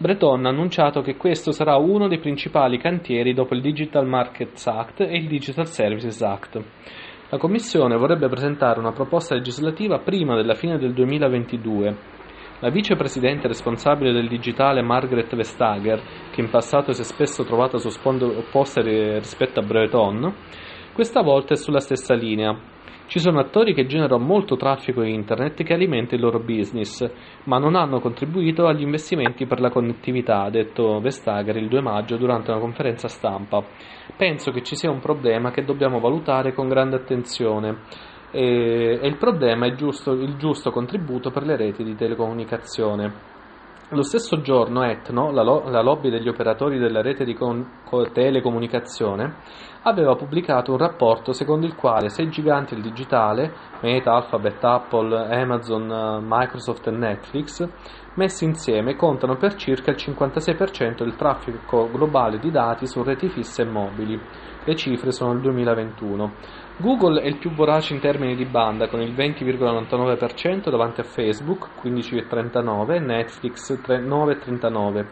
Breton 0.00 0.46
ha 0.46 0.48
annunciato 0.48 1.02
che 1.02 1.16
questo 1.16 1.52
sarà 1.52 1.76
uno 1.76 2.08
dei 2.08 2.20
principali 2.20 2.78
cantieri 2.78 3.34
dopo 3.34 3.54
il 3.54 3.60
Digital 3.60 4.06
Markets 4.06 4.66
Act 4.66 5.00
e 5.00 5.14
il 5.14 5.28
Digital 5.28 5.66
Services 5.66 6.22
Act. 6.22 6.58
La 7.28 7.36
Commissione 7.36 7.98
vorrebbe 7.98 8.30
presentare 8.30 8.78
una 8.78 8.92
proposta 8.92 9.34
legislativa 9.34 9.98
prima 9.98 10.36
della 10.36 10.54
fine 10.54 10.78
del 10.78 10.94
2022. 10.94 11.96
La 12.60 12.70
vicepresidente 12.70 13.46
responsabile 13.46 14.12
del 14.12 14.26
digitale 14.26 14.80
Margaret 14.80 15.36
Vestager, 15.36 16.00
che 16.30 16.40
in 16.40 16.48
passato 16.48 16.92
si 16.92 17.02
è 17.02 17.04
spesso 17.04 17.44
trovata 17.44 17.76
su 17.76 17.90
sponde 17.90 18.24
opposte 18.24 18.80
rispetto 19.18 19.60
a 19.60 19.64
Breton, 19.64 20.34
questa 20.94 21.20
volta 21.20 21.52
è 21.52 21.56
sulla 21.58 21.80
stessa 21.80 22.14
linea, 22.14 22.58
ci 23.10 23.18
sono 23.18 23.40
attori 23.40 23.74
che 23.74 23.86
generano 23.86 24.18
molto 24.18 24.54
traffico 24.54 25.02
internet 25.02 25.64
che 25.64 25.74
alimenta 25.74 26.14
il 26.14 26.20
loro 26.20 26.38
business, 26.38 27.10
ma 27.42 27.58
non 27.58 27.74
hanno 27.74 27.98
contribuito 27.98 28.68
agli 28.68 28.82
investimenti 28.82 29.46
per 29.46 29.58
la 29.58 29.68
connettività, 29.68 30.42
ha 30.42 30.50
detto 30.50 31.00
Vestager 31.00 31.56
il 31.56 31.66
2 31.66 31.80
maggio 31.80 32.16
durante 32.16 32.52
una 32.52 32.60
conferenza 32.60 33.08
stampa. 33.08 33.64
Penso 34.16 34.52
che 34.52 34.62
ci 34.62 34.76
sia 34.76 34.92
un 34.92 35.00
problema 35.00 35.50
che 35.50 35.64
dobbiamo 35.64 35.98
valutare 35.98 36.52
con 36.52 36.68
grande 36.68 36.94
attenzione 36.94 37.78
e, 38.30 39.00
il 39.02 39.16
problema 39.16 39.66
è 39.66 39.74
giusto, 39.74 40.12
il 40.12 40.36
giusto 40.36 40.70
contributo 40.70 41.32
per 41.32 41.42
le 41.42 41.56
reti 41.56 41.82
di 41.82 41.96
telecomunicazione. 41.96 43.29
Lo 43.92 44.02
stesso 44.04 44.40
giorno 44.40 44.84
Etno, 44.84 45.32
la, 45.32 45.42
lo- 45.42 45.68
la, 45.68 45.82
lobby 45.82 46.10
degli 46.10 46.28
operatori 46.28 46.78
della 46.78 47.02
rete 47.02 47.24
di 47.24 47.34
con- 47.34 47.80
telecomunicazione, 48.12 49.38
aveva 49.82 50.14
pubblicato 50.14 50.70
un 50.70 50.78
rapporto 50.78 51.32
secondo 51.32 51.66
il 51.66 51.74
quale 51.74 52.08
sei 52.08 52.28
giganti 52.28 52.74
del 52.76 52.84
digitale, 52.84 53.52
Meta, 53.80 54.12
Alphabet, 54.12 54.62
Apple, 54.62 55.34
Amazon, 55.34 56.24
Microsoft 56.24 56.86
e 56.86 56.90
Netflix, 56.92 57.68
messi 58.14 58.44
insieme 58.44 58.94
contano 58.94 59.36
per 59.36 59.54
circa 59.56 59.90
il 59.90 59.96
56% 59.96 60.98
del 60.98 61.16
traffico 61.16 61.90
globale 61.90 62.38
di 62.38 62.52
dati 62.52 62.86
su 62.86 63.02
reti 63.02 63.28
fisse 63.28 63.62
e 63.62 63.64
mobili. 63.64 64.20
Le 64.62 64.76
cifre 64.76 65.10
sono 65.10 65.32
del 65.32 65.42
2021. 65.42 66.34
Google 66.80 67.20
è 67.20 67.26
il 67.26 67.36
più 67.36 67.50
vorace 67.50 67.92
in 67.92 68.00
termini 68.00 68.34
di 68.34 68.46
banda 68.46 68.88
con 68.88 69.02
il 69.02 69.12
20,99% 69.12 70.70
davanti 70.70 71.00
a 71.00 71.04
Facebook 71.04 71.68
15,39% 71.82 72.92
e 72.92 72.98
Netflix 73.00 73.78
9,39%. 73.86 75.06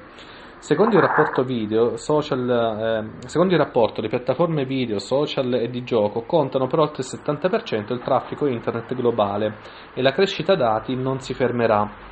Secondo 0.60 0.96
il 0.96 1.02
rapporto 1.02 1.44
video, 1.44 1.98
social, 1.98 3.12
eh, 3.20 3.28
secondo 3.28 3.52
il 3.52 3.60
rapporto, 3.60 4.00
le 4.00 4.08
piattaforme 4.08 4.64
video, 4.64 4.98
social 4.98 5.52
e 5.52 5.68
di 5.68 5.84
gioco 5.84 6.22
contano 6.22 6.66
per 6.66 6.78
oltre 6.78 7.02
il 7.02 7.20
70% 7.22 7.88
del 7.88 8.00
traffico 8.00 8.46
internet 8.46 8.94
globale 8.94 9.58
e 9.92 10.00
la 10.00 10.12
crescita 10.12 10.56
dati 10.56 10.96
non 10.96 11.20
si 11.20 11.34
fermerà. 11.34 12.07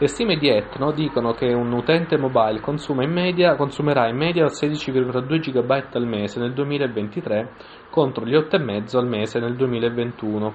Le 0.00 0.06
stime 0.06 0.38
di 0.38 0.48
Etno 0.48 0.92
dicono 0.92 1.32
che 1.32 1.52
un 1.52 1.70
utente 1.72 2.16
mobile 2.16 2.62
in 3.04 3.12
media, 3.12 3.54
consumerà 3.54 4.08
in 4.08 4.16
media 4.16 4.46
16,2 4.46 5.50
GB 5.50 5.70
al 5.92 6.06
mese 6.06 6.40
nel 6.40 6.54
2023 6.54 7.52
contro 7.90 8.24
gli 8.24 8.32
8,5 8.32 8.96
al 8.96 9.06
mese 9.06 9.40
nel 9.40 9.54
2021. 9.56 10.54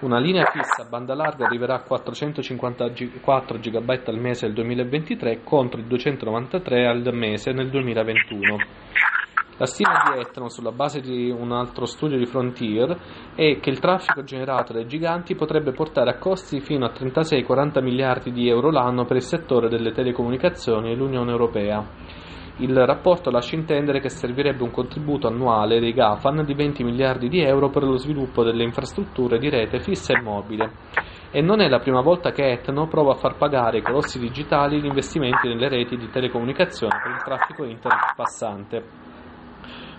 Una 0.00 0.18
linea 0.18 0.44
fissa 0.44 0.82
a 0.82 0.88
banda 0.90 1.14
larga 1.14 1.46
arriverà 1.46 1.76
a 1.76 1.82
454 1.84 3.58
GB 3.58 4.02
al 4.04 4.18
mese 4.18 4.44
nel 4.44 4.54
2023 4.56 5.40
contro 5.42 5.80
i 5.80 5.86
293 5.86 6.86
al 6.86 7.14
mese 7.14 7.52
nel 7.52 7.70
2021. 7.70 8.56
La 9.62 9.68
stima 9.68 9.92
di 10.10 10.18
Etno, 10.18 10.48
sulla 10.48 10.72
base 10.72 11.00
di 11.00 11.30
un 11.30 11.52
altro 11.52 11.86
studio 11.86 12.18
di 12.18 12.26
Frontier, 12.26 12.98
è 13.36 13.60
che 13.60 13.70
il 13.70 13.78
traffico 13.78 14.24
generato 14.24 14.72
dai 14.72 14.88
giganti 14.88 15.36
potrebbe 15.36 15.70
portare 15.70 16.10
a 16.10 16.18
costi 16.18 16.58
fino 16.58 16.84
a 16.84 16.90
36-40 16.90 17.80
miliardi 17.80 18.32
di 18.32 18.48
euro 18.48 18.72
l'anno 18.72 19.04
per 19.04 19.18
il 19.18 19.22
settore 19.22 19.68
delle 19.68 19.92
telecomunicazioni 19.92 20.90
e 20.90 20.96
l'Unione 20.96 21.30
Europea. 21.30 21.80
Il 22.56 22.74
rapporto 22.84 23.30
lascia 23.30 23.54
intendere 23.54 24.00
che 24.00 24.08
servirebbe 24.08 24.64
un 24.64 24.72
contributo 24.72 25.28
annuale 25.28 25.78
dei 25.78 25.92
GAFAN 25.92 26.44
di 26.44 26.54
20 26.54 26.82
miliardi 26.82 27.28
di 27.28 27.40
euro 27.40 27.70
per 27.70 27.84
lo 27.84 27.98
sviluppo 27.98 28.42
delle 28.42 28.64
infrastrutture 28.64 29.38
di 29.38 29.48
rete 29.48 29.78
fissa 29.78 30.12
e 30.12 30.20
mobile. 30.20 30.72
E 31.30 31.40
non 31.40 31.60
è 31.60 31.68
la 31.68 31.78
prima 31.78 32.00
volta 32.00 32.32
che 32.32 32.50
Etno 32.50 32.88
prova 32.88 33.12
a 33.12 33.16
far 33.16 33.36
pagare 33.36 33.76
ai 33.76 33.84
colossi 33.84 34.18
digitali 34.18 34.80
gli 34.80 34.86
investimenti 34.86 35.46
nelle 35.46 35.68
reti 35.68 35.96
di 35.96 36.10
telecomunicazione 36.10 36.98
per 37.00 37.12
il 37.12 37.22
traffico 37.22 37.62
internet 37.62 38.14
passante. 38.16 39.01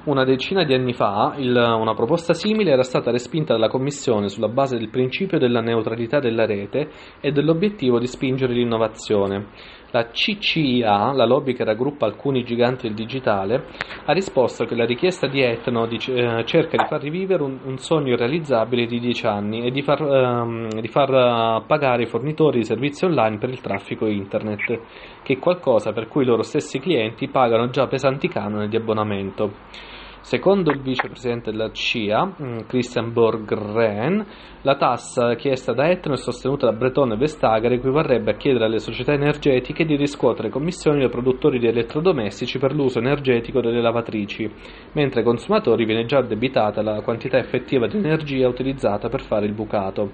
Una 0.05 0.25
decina 0.25 0.65
di 0.65 0.73
anni 0.73 0.91
fa 0.91 1.33
il, 1.37 1.55
una 1.55 1.93
proposta 1.93 2.33
simile 2.33 2.71
era 2.71 2.83
stata 2.83 3.09
respinta 3.09 3.53
dalla 3.53 3.69
Commissione 3.69 4.27
sulla 4.27 4.49
base 4.49 4.77
del 4.77 4.89
principio 4.89 5.39
della 5.39 5.61
neutralità 5.61 6.19
della 6.19 6.45
rete 6.45 6.89
e 7.21 7.31
dell'obiettivo 7.31 7.99
di 7.99 8.07
spingere 8.07 8.51
l'innovazione. 8.51 9.45
La 9.91 10.09
CCIA, 10.09 11.13
la 11.13 11.23
lobby 11.23 11.53
che 11.53 11.63
raggruppa 11.63 12.05
alcuni 12.05 12.43
giganti 12.43 12.87
del 12.87 12.97
digitale, 12.97 13.67
ha 14.03 14.11
risposto 14.11 14.65
che 14.65 14.75
la 14.75 14.83
richiesta 14.83 15.27
di 15.27 15.39
Etno 15.39 15.85
di, 15.85 15.97
eh, 16.07 16.43
cerca 16.43 16.75
di 16.75 16.85
far 16.85 16.99
rivivere 16.99 17.41
un, 17.41 17.59
un, 17.63 17.77
sogno 17.77 18.11
irrealizzabile 18.11 18.85
di 18.85 18.99
dieci 18.99 19.25
anni 19.25 19.65
e 19.65 19.71
di 19.71 19.83
far, 19.83 20.01
ehm, 20.01 20.81
di 20.81 20.87
far 20.89 21.09
uh, 21.11 21.65
pagare 21.65 22.03
i 22.03 22.07
fornitori 22.07 22.57
di 22.57 22.65
servizi 22.65 23.05
online 23.05 23.37
per 23.37 23.51
il 23.51 23.61
traffico 23.61 24.05
internet, 24.05 24.81
che 25.23 25.33
è 25.35 25.39
qualcosa 25.39 25.93
per 25.93 26.09
cui 26.09 26.23
i 26.23 26.25
loro 26.25 26.41
stessi 26.41 26.79
clienti 26.79 27.29
pagano 27.29 27.69
già 27.69 27.87
pesanti 27.87 28.27
canoni 28.27 28.67
di 28.67 28.75
abbonamento. 28.75 29.92
Secondo 30.23 30.71
il 30.71 30.79
vicepresidente 30.79 31.51
della 31.51 31.69
CIA, 31.71 32.25
mm, 32.25 32.59
Christian 32.67 33.11
Borgren, 33.11 34.25
la 34.61 34.77
tassa 34.77 35.35
chiesta 35.35 35.73
da 35.73 35.89
Etno 35.89 36.13
e 36.13 36.17
sostenuta 36.17 36.65
da 36.65 36.77
Breton 36.77 37.11
e 37.11 37.17
Vestager 37.17 37.73
equivarrebbe 37.73 38.31
a 38.31 38.35
chiedere 38.37 38.63
alle 38.63 38.79
società 38.79 39.11
energetiche 39.11 39.83
di 39.83 39.97
riscuotere 39.97 40.47
commissioni 40.47 40.99
dai 40.99 41.09
produttori 41.09 41.59
di 41.59 41.67
elettrodomestici 41.67 42.57
per 42.57 42.73
l'uso 42.73 42.99
energetico 42.99 43.59
delle 43.59 43.81
lavatrici, 43.81 44.49
mentre 44.93 45.19
ai 45.19 45.25
consumatori 45.25 45.83
viene 45.83 46.05
già 46.05 46.19
addebitata 46.19 46.81
la 46.81 47.01
quantità 47.01 47.37
effettiva 47.37 47.87
di 47.87 47.97
energia 47.97 48.47
utilizzata 48.47 49.09
per 49.09 49.21
fare 49.23 49.45
il 49.45 49.53
bucato. 49.53 50.13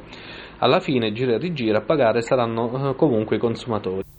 Alla 0.57 0.79
fine, 0.79 1.11
gira 1.11 1.35
e 1.35 1.37
rigira, 1.37 1.77
a 1.77 1.83
pagare 1.83 2.21
saranno 2.21 2.89
eh, 2.89 2.95
comunque 2.95 3.35
i 3.35 3.39
consumatori. 3.39 4.18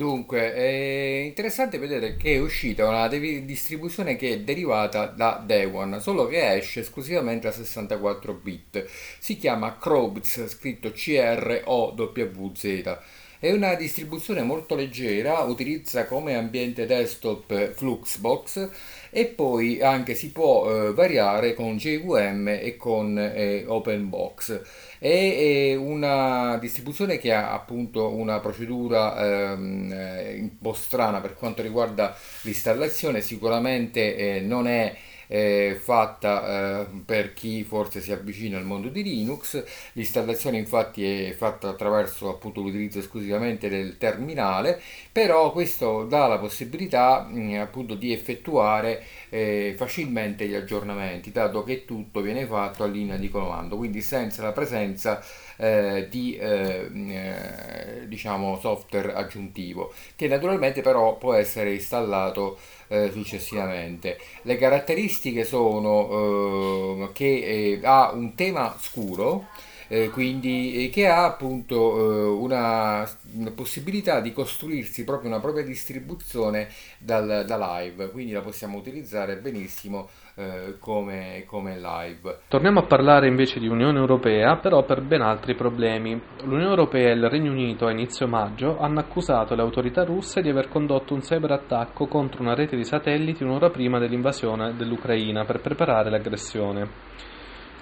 Dunque, 0.00 0.54
è 0.54 1.24
interessante 1.26 1.76
vedere 1.76 2.16
che 2.16 2.36
è 2.36 2.38
uscita 2.38 2.88
una 2.88 3.06
distribuzione 3.06 4.16
che 4.16 4.30
è 4.30 4.40
derivata 4.40 5.04
da 5.04 5.44
One, 5.70 6.00
solo 6.00 6.26
che 6.26 6.54
esce 6.54 6.80
esclusivamente 6.80 7.48
a 7.48 7.52
64 7.52 8.32
bit. 8.32 8.86
Si 9.18 9.36
chiama 9.36 9.76
Crowbz, 9.76 10.46
scritto 10.46 10.92
C-R-O-W-Z. 10.92 12.98
È 13.40 13.52
una 13.52 13.74
distribuzione 13.74 14.42
molto 14.42 14.74
leggera, 14.74 15.40
utilizza 15.40 16.06
come 16.06 16.34
ambiente 16.34 16.86
desktop 16.86 17.74
Fluxbox 17.74 18.70
e 19.10 19.26
poi 19.26 19.82
anche 19.82 20.14
si 20.14 20.30
può 20.30 20.70
eh, 20.70 20.94
variare 20.94 21.52
con 21.52 21.76
JVM 21.76 22.48
e 22.48 22.76
con 22.78 23.18
eh, 23.18 23.66
OpenBox. 23.66 24.62
È, 25.02 25.74
una 25.76 26.58
distribuzione 26.58 27.16
che 27.16 27.32
ha 27.32 27.54
appunto 27.54 28.10
una 28.10 28.38
procedura 28.38 29.52
ehm, 29.54 29.90
eh, 29.90 30.38
un 30.40 30.58
po' 30.58 30.74
strana 30.74 31.22
per 31.22 31.36
quanto 31.36 31.62
riguarda 31.62 32.14
l'installazione, 32.42 33.22
sicuramente 33.22 34.14
eh, 34.36 34.40
non 34.40 34.68
è 34.68 34.94
eh, 35.32 35.78
fatta 35.80 36.80
eh, 36.80 36.86
per 37.06 37.34
chi 37.34 37.62
forse 37.62 38.00
si 38.00 38.10
avvicina 38.10 38.58
al 38.58 38.64
mondo 38.64 38.88
di 38.88 39.04
Linux. 39.04 39.62
L'installazione 39.92 40.58
infatti 40.58 41.04
è 41.04 41.32
fatta 41.34 41.68
attraverso 41.68 42.28
appunto 42.28 42.60
l'utilizzo 42.60 42.98
esclusivamente 42.98 43.68
del 43.68 43.96
terminale, 43.96 44.80
però 45.12 45.52
questo 45.52 46.04
dà 46.04 46.26
la 46.26 46.38
possibilità 46.38 47.28
mh, 47.30 47.40
mm, 47.40 47.60
appunto 47.60 47.94
di 47.94 48.12
effettuare 48.12 49.04
eh, 49.28 49.74
facilmente 49.76 50.48
gli 50.48 50.54
aggiornamenti, 50.54 51.30
dato 51.30 51.62
che 51.62 51.84
tutto 51.84 52.20
viene 52.22 52.44
fatto 52.46 52.82
a 52.82 52.88
linea 52.88 53.16
di 53.16 53.30
comando, 53.30 53.76
quindi 53.76 54.02
senza 54.02 54.42
la 54.42 54.52
presenza 54.52 55.22
eh, 55.56 56.08
di 56.10 56.36
eh, 56.36 56.90
eh, 56.92 58.08
diciamo 58.08 58.58
software 58.58 59.12
aggiuntivo 59.12 59.92
che 60.16 60.26
naturalmente 60.26 60.80
però 60.80 61.18
può 61.18 61.34
essere 61.34 61.74
installato 61.74 62.58
eh, 62.90 63.10
successivamente. 63.12 64.18
Le 64.42 64.56
caratteristiche 64.56 65.44
sono 65.44 67.06
eh, 67.06 67.12
che 67.12 67.24
eh, 67.24 67.80
ha 67.84 68.10
un 68.12 68.34
tema 68.34 68.76
scuro, 68.80 69.46
eh, 69.92 70.08
quindi 70.10 70.88
che 70.92 71.08
ha 71.08 71.24
appunto 71.24 71.74
eh, 71.98 72.28
una, 72.28 73.04
una, 73.34 73.50
possibilità 73.50 74.20
di 74.20 74.32
costruirsi 74.32 75.02
proprio 75.02 75.30
una 75.30 75.40
propria 75.40 75.64
distribuzione 75.64 76.68
dal, 76.98 77.42
da 77.44 77.78
live, 77.80 78.08
quindi 78.12 78.30
la 78.30 78.40
possiamo 78.40 78.78
utilizzare 78.78 79.38
benissimo 79.38 80.08
eh, 80.36 80.76
come, 80.78 81.42
come 81.44 81.80
live. 81.80 82.38
Torniamo 82.46 82.78
a 82.78 82.84
parlare 82.84 83.26
invece 83.26 83.58
di 83.58 83.66
Unione 83.66 83.98
Europea, 83.98 84.58
però 84.58 84.84
per 84.84 85.02
ben 85.02 85.22
altri 85.22 85.56
problemi. 85.56 86.22
L'Unione 86.44 86.70
Europea 86.70 87.08
e 87.08 87.14
il 87.14 87.28
Regno 87.28 87.50
Unito 87.50 87.86
a 87.86 87.90
inizio 87.90 88.28
maggio 88.28 88.78
hanno 88.78 89.00
accusato 89.00 89.56
le 89.56 89.62
autorità 89.62 90.04
russe 90.04 90.40
di 90.40 90.48
aver 90.48 90.68
condotto 90.68 91.14
un 91.14 91.20
cyberattacco 91.20 92.06
contro 92.06 92.42
una 92.42 92.54
rete 92.54 92.76
di 92.76 92.84
satelliti 92.84 93.42
un'ora 93.42 93.70
prima 93.70 93.98
dell'invasione 93.98 94.76
dell'Ucraina 94.76 95.44
per 95.44 95.60
preparare 95.60 96.10
l'aggressione. 96.10 97.28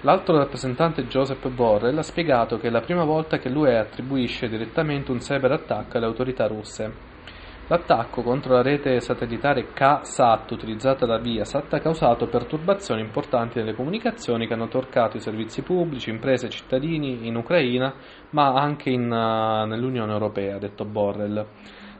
L'alto 0.03 0.37
rappresentante 0.37 1.07
Joseph 1.07 1.49
Borrell 1.49 1.97
ha 1.97 2.03
spiegato 2.03 2.57
che 2.57 2.67
è 2.67 2.69
la 2.69 2.79
prima 2.79 3.03
volta 3.03 3.37
che 3.37 3.49
l'UE 3.49 3.77
attribuisce 3.77 4.47
direttamente 4.47 5.11
un 5.11 5.19
cyberattacco 5.19 5.97
alle 5.97 6.05
autorità 6.05 6.47
russe. 6.47 7.07
L'attacco 7.67 8.21
contro 8.21 8.53
la 8.53 8.61
rete 8.61 9.01
satellitare 9.01 9.73
K-SAT 9.73 10.51
utilizzata 10.51 11.05
da 11.05 11.17
Viasat 11.17 11.73
ha 11.73 11.79
causato 11.81 12.27
perturbazioni 12.27 13.01
importanti 13.01 13.59
nelle 13.59 13.75
comunicazioni 13.75 14.47
che 14.47 14.53
hanno 14.53 14.69
toccato 14.69 15.17
i 15.17 15.21
servizi 15.21 15.63
pubblici, 15.63 16.09
imprese 16.09 16.47
e 16.47 16.49
cittadini 16.49 17.27
in 17.27 17.35
Ucraina, 17.35 17.93
ma 18.29 18.53
anche 18.53 18.89
in, 18.89 19.03
uh, 19.03 19.67
nell'Unione 19.67 20.13
Europea, 20.13 20.55
ha 20.55 20.59
detto 20.59 20.85
Borrell. 20.85 21.45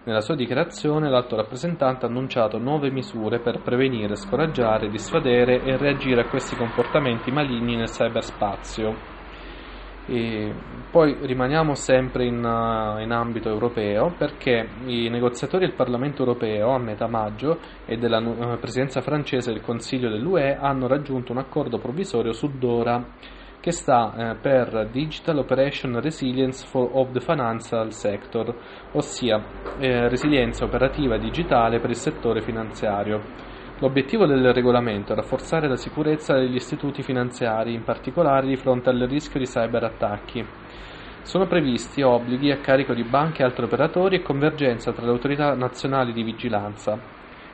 Nella 0.09 0.21
sua 0.21 0.33
dichiarazione 0.33 1.07
l'alto 1.07 1.35
rappresentante 1.35 2.03
ha 2.03 2.09
annunciato 2.09 2.57
nuove 2.57 2.89
misure 2.89 3.37
per 3.37 3.61
prevenire, 3.61 4.15
scoraggiare, 4.15 4.89
dissuadere 4.89 5.61
e 5.61 5.77
reagire 5.77 6.21
a 6.21 6.27
questi 6.27 6.55
comportamenti 6.55 7.29
maligni 7.29 7.75
nel 7.75 7.91
cyberspazio. 7.91 8.95
E 10.07 10.51
poi 10.89 11.15
rimaniamo 11.21 11.75
sempre 11.75 12.25
in, 12.25 12.43
uh, 12.43 12.99
in, 12.99 13.11
ambito 13.11 13.49
europeo 13.49 14.15
perché 14.17 14.67
i 14.87 15.09
negoziatori 15.09 15.67
del 15.67 15.75
Parlamento 15.75 16.23
europeo 16.23 16.71
a 16.71 16.79
metà 16.79 17.05
maggio 17.05 17.59
e 17.85 17.95
della 17.97 18.17
uh, 18.17 18.57
presidenza 18.57 19.01
francese 19.01 19.51
del 19.53 19.61
Consiglio 19.61 20.09
dell'UE 20.09 20.57
hanno 20.59 20.87
raggiunto 20.87 21.33
un 21.33 21.37
accordo 21.37 21.77
provvisorio 21.77 22.31
su 22.31 22.49
DORA 22.57 23.37
che 23.61 23.71
sta 23.71 24.13
eh, 24.15 24.35
per 24.35 24.87
Digital 24.89 25.39
Operation 25.39 25.99
Resilience 25.99 26.65
for, 26.65 26.89
of 26.93 27.11
the 27.11 27.19
Financial 27.19 27.91
Sector, 27.91 28.55
ossia 28.93 29.43
eh, 29.79 30.07
resilienza 30.07 30.63
operativa 30.63 31.17
digitale 31.17 31.79
per 31.79 31.89
il 31.89 31.95
settore 31.95 32.41
finanziario. 32.41 33.21
L'obiettivo 33.79 34.25
del 34.25 34.53
regolamento 34.53 35.11
è 35.11 35.15
rafforzare 35.15 35.67
la 35.67 35.75
sicurezza 35.75 36.33
degli 36.33 36.55
istituti 36.55 37.01
finanziari, 37.01 37.73
in 37.73 37.83
particolare 37.83 38.47
di 38.47 38.55
fronte 38.55 38.89
al 38.89 38.99
rischio 38.99 39.39
di 39.39 39.45
cyberattacchi. 39.45 40.45
Sono 41.21 41.47
previsti 41.47 42.01
obblighi 42.01 42.51
a 42.51 42.59
carico 42.59 42.93
di 42.93 43.03
banche 43.03 43.41
e 43.41 43.45
altri 43.45 43.65
operatori 43.65 44.17
e 44.17 44.21
convergenza 44.21 44.91
tra 44.91 45.05
le 45.05 45.11
autorità 45.11 45.53
nazionali 45.53 46.11
di 46.11 46.23
vigilanza. 46.23 46.97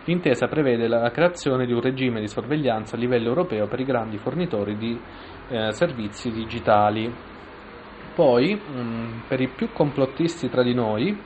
L'intesa 0.05 0.47
prevede 0.47 0.87
la 0.87 1.09
creazione 1.09 1.65
di 1.65 1.73
un 1.73 1.81
regime 1.81 2.19
di 2.19 2.27
sorveglianza 2.27 2.95
a 2.95 2.99
livello 2.99 3.27
europeo 3.27 3.67
per 3.67 3.79
i 3.79 3.85
grandi 3.85 4.17
fornitori 4.17 4.77
di 4.77 4.99
eh, 5.49 5.71
servizi 5.71 6.31
digitali. 6.31 7.11
Poi, 8.13 8.53
mh, 8.53 8.79
mm, 8.79 9.19
per 9.27 9.41
i 9.41 9.47
più 9.49 9.71
complottisti 9.71 10.49
tra 10.49 10.63
di 10.63 10.73
noi, 10.73 11.17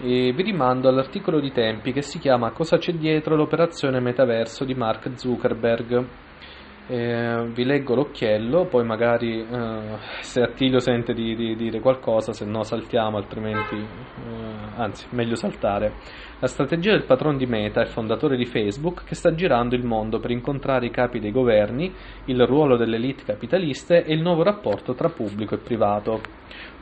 e 0.00 0.32
vi 0.32 0.42
rimando 0.42 0.88
all'articolo 0.88 1.40
di 1.40 1.50
Tempi 1.50 1.92
che 1.92 2.02
si 2.02 2.20
chiama 2.20 2.52
Cosa 2.52 2.78
c'è 2.78 2.92
dietro 2.92 3.34
l'operazione 3.34 3.98
metaverso 3.98 4.64
di 4.64 4.74
Mark 4.74 5.10
Zuckerberg. 5.16 6.27
Eh, 6.90 7.50
vi 7.52 7.64
leggo 7.64 7.94
l'occhiello, 7.94 8.64
poi 8.64 8.82
magari 8.82 9.46
eh, 9.46 9.98
se 10.22 10.40
Attilio 10.40 10.78
sente 10.78 11.12
di, 11.12 11.36
di, 11.36 11.54
dire 11.54 11.80
qualcosa, 11.80 12.32
se 12.32 12.46
no 12.46 12.62
saltiamo, 12.62 13.18
altrimenti, 13.18 13.76
eh, 13.76 13.86
anzi, 14.74 15.06
meglio 15.10 15.34
saltare. 15.34 15.92
La 16.38 16.46
strategia 16.46 16.92
del 16.92 17.04
patron 17.04 17.36
di 17.36 17.44
Meta 17.44 17.82
e 17.82 17.86
fondatore 17.86 18.38
di 18.38 18.46
Facebook 18.46 19.04
che 19.04 19.14
sta 19.14 19.34
girando 19.34 19.74
il 19.74 19.84
mondo 19.84 20.18
per 20.18 20.30
incontrare 20.30 20.86
i 20.86 20.90
capi 20.90 21.20
dei 21.20 21.30
governi, 21.30 21.92
il 22.24 22.46
ruolo 22.46 22.78
delle 22.78 22.96
elite 22.96 23.24
capitaliste 23.24 24.04
e 24.04 24.14
il 24.14 24.22
nuovo 24.22 24.42
rapporto 24.42 24.94
tra 24.94 25.10
pubblico 25.10 25.56
e 25.56 25.58
privato. 25.58 26.22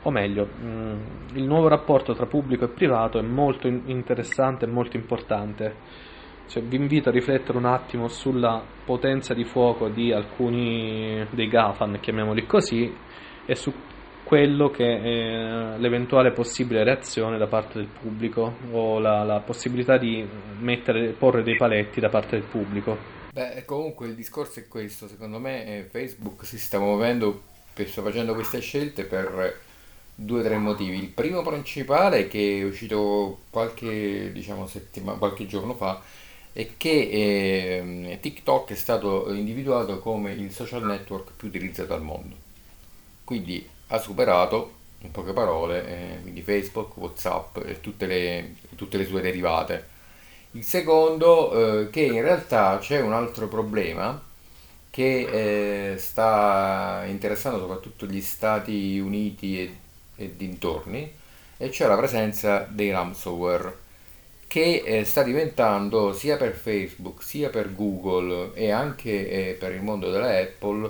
O 0.03 0.09
meglio, 0.09 0.45
mh, 0.45 0.67
mm, 0.67 0.99
il 1.33 1.43
nuovo 1.43 1.67
rapporto 1.67 2.13
tra 2.13 2.27
pubblico 2.27 2.63
e 2.63 2.69
privato 2.69 3.19
è 3.19 3.23
molto 3.23 3.67
interessante 3.67 4.63
e 4.63 4.69
molto 4.69 4.95
importante 4.95 5.75
cioè, 6.47 6.63
vi 6.63 6.77
invito 6.77 7.09
a 7.09 7.11
riflettere 7.11 7.57
un 7.57 7.65
attimo 7.65 8.07
sulla 8.07 8.63
potenza 8.85 9.33
di 9.33 9.43
fuoco 9.43 9.89
di 9.89 10.11
alcuni 10.11 11.25
dei 11.31 11.47
GAFAN, 11.47 11.99
chiamiamoli 11.99 12.45
così, 12.45 12.93
e 13.45 13.55
su 13.55 13.73
quello 14.23 14.69
che 14.69 14.83
è 14.83 15.77
l'eventuale 15.77 16.31
possibile 16.31 16.83
reazione 16.83 17.37
da 17.37 17.47
parte 17.47 17.77
del 17.77 17.87
pubblico 17.87 18.57
o 18.71 18.99
la, 18.99 19.23
la 19.23 19.39
possibilità 19.39 19.97
di 19.97 20.27
mettere, 20.59 21.11
porre 21.11 21.43
dei 21.43 21.55
paletti 21.55 22.01
da 22.01 22.09
parte 22.09 22.37
del 22.37 22.45
pubblico. 22.45 22.97
Beh, 23.31 23.63
comunque 23.65 24.07
il 24.07 24.15
discorso 24.15 24.59
è 24.59 24.67
questo, 24.67 25.07
secondo 25.07 25.39
me 25.39 25.65
eh, 25.65 25.83
Facebook 25.83 26.45
si 26.45 26.57
sta 26.57 26.79
muovendo, 26.79 27.43
sta 27.73 28.01
facendo 28.01 28.33
queste 28.33 28.59
scelte 28.59 29.05
per 29.05 29.59
due 30.13 30.39
o 30.39 30.43
tre 30.43 30.57
motivi. 30.57 30.97
Il 30.97 31.09
primo 31.09 31.41
principale 31.43 32.27
che 32.27 32.59
è 32.59 32.63
uscito 32.63 33.41
qualche, 33.49 34.31
diciamo, 34.33 34.65
settimana, 34.65 35.17
qualche 35.17 35.45
giorno 35.45 35.73
fa 35.73 36.01
è 36.57 36.69
che 36.75 36.89
eh, 36.89 38.17
TikTok 38.19 38.71
è 38.71 38.75
stato 38.75 39.31
individuato 39.31 39.99
come 39.99 40.31
il 40.31 40.51
social 40.51 40.83
network 40.83 41.33
più 41.37 41.49
utilizzato 41.49 41.93
al 41.93 42.01
mondo. 42.01 42.35
Quindi 43.23 43.69
ha 43.89 43.99
superato, 43.99 44.71
in 45.01 45.11
poche 45.11 45.33
parole, 45.33 46.23
eh, 46.23 46.41
Facebook, 46.41 46.97
Whatsapp 46.97 47.57
e 47.63 47.79
tutte 47.79 48.07
le, 48.07 48.55
tutte 48.75 48.97
le 48.97 49.05
sue 49.05 49.21
derivate. 49.21 49.87
Il 50.53 50.63
secondo, 50.63 51.81
eh, 51.83 51.89
che 51.91 52.01
in 52.01 52.23
realtà 52.23 52.79
c'è 52.79 53.01
un 53.01 53.13
altro 53.13 53.47
problema 53.47 54.19
che 54.89 55.91
eh, 55.91 55.97
sta 55.99 57.03
interessando 57.05 57.59
soprattutto 57.59 58.07
gli 58.07 58.21
Stati 58.21 58.97
Uniti 58.97 59.61
e, 59.61 59.77
e 60.15 60.35
dintorni, 60.35 61.13
e 61.55 61.71
cioè 61.71 61.87
la 61.87 61.97
presenza 61.97 62.67
dei 62.67 62.89
ransomware 62.89 63.85
che 64.47 64.83
eh, 64.85 65.03
sta 65.03 65.23
diventando 65.23 66.13
sia 66.13 66.37
per 66.37 66.53
Facebook 66.55 67.21
sia 67.21 67.49
per 67.49 67.75
Google 67.75 68.53
e 68.53 68.71
anche 68.71 69.29
eh, 69.29 69.53
per 69.53 69.73
il 69.73 69.81
mondo 69.81 70.09
della 70.09 70.37
Apple 70.37 70.89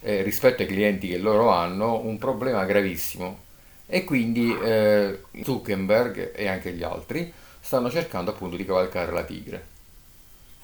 eh, 0.00 0.22
rispetto 0.22 0.62
ai 0.62 0.68
clienti 0.68 1.08
che 1.08 1.18
loro 1.18 1.50
hanno 1.50 2.00
un 2.00 2.18
problema 2.18 2.64
gravissimo. 2.64 3.48
E 3.86 4.04
quindi 4.04 4.56
eh, 4.56 5.20
Zuckerberg 5.42 6.32
e 6.34 6.48
anche 6.48 6.72
gli 6.72 6.82
altri 6.82 7.30
stanno 7.60 7.90
cercando 7.90 8.30
appunto 8.30 8.56
di 8.56 8.64
cavalcare 8.64 9.12
la 9.12 9.24
tigre. 9.24 9.66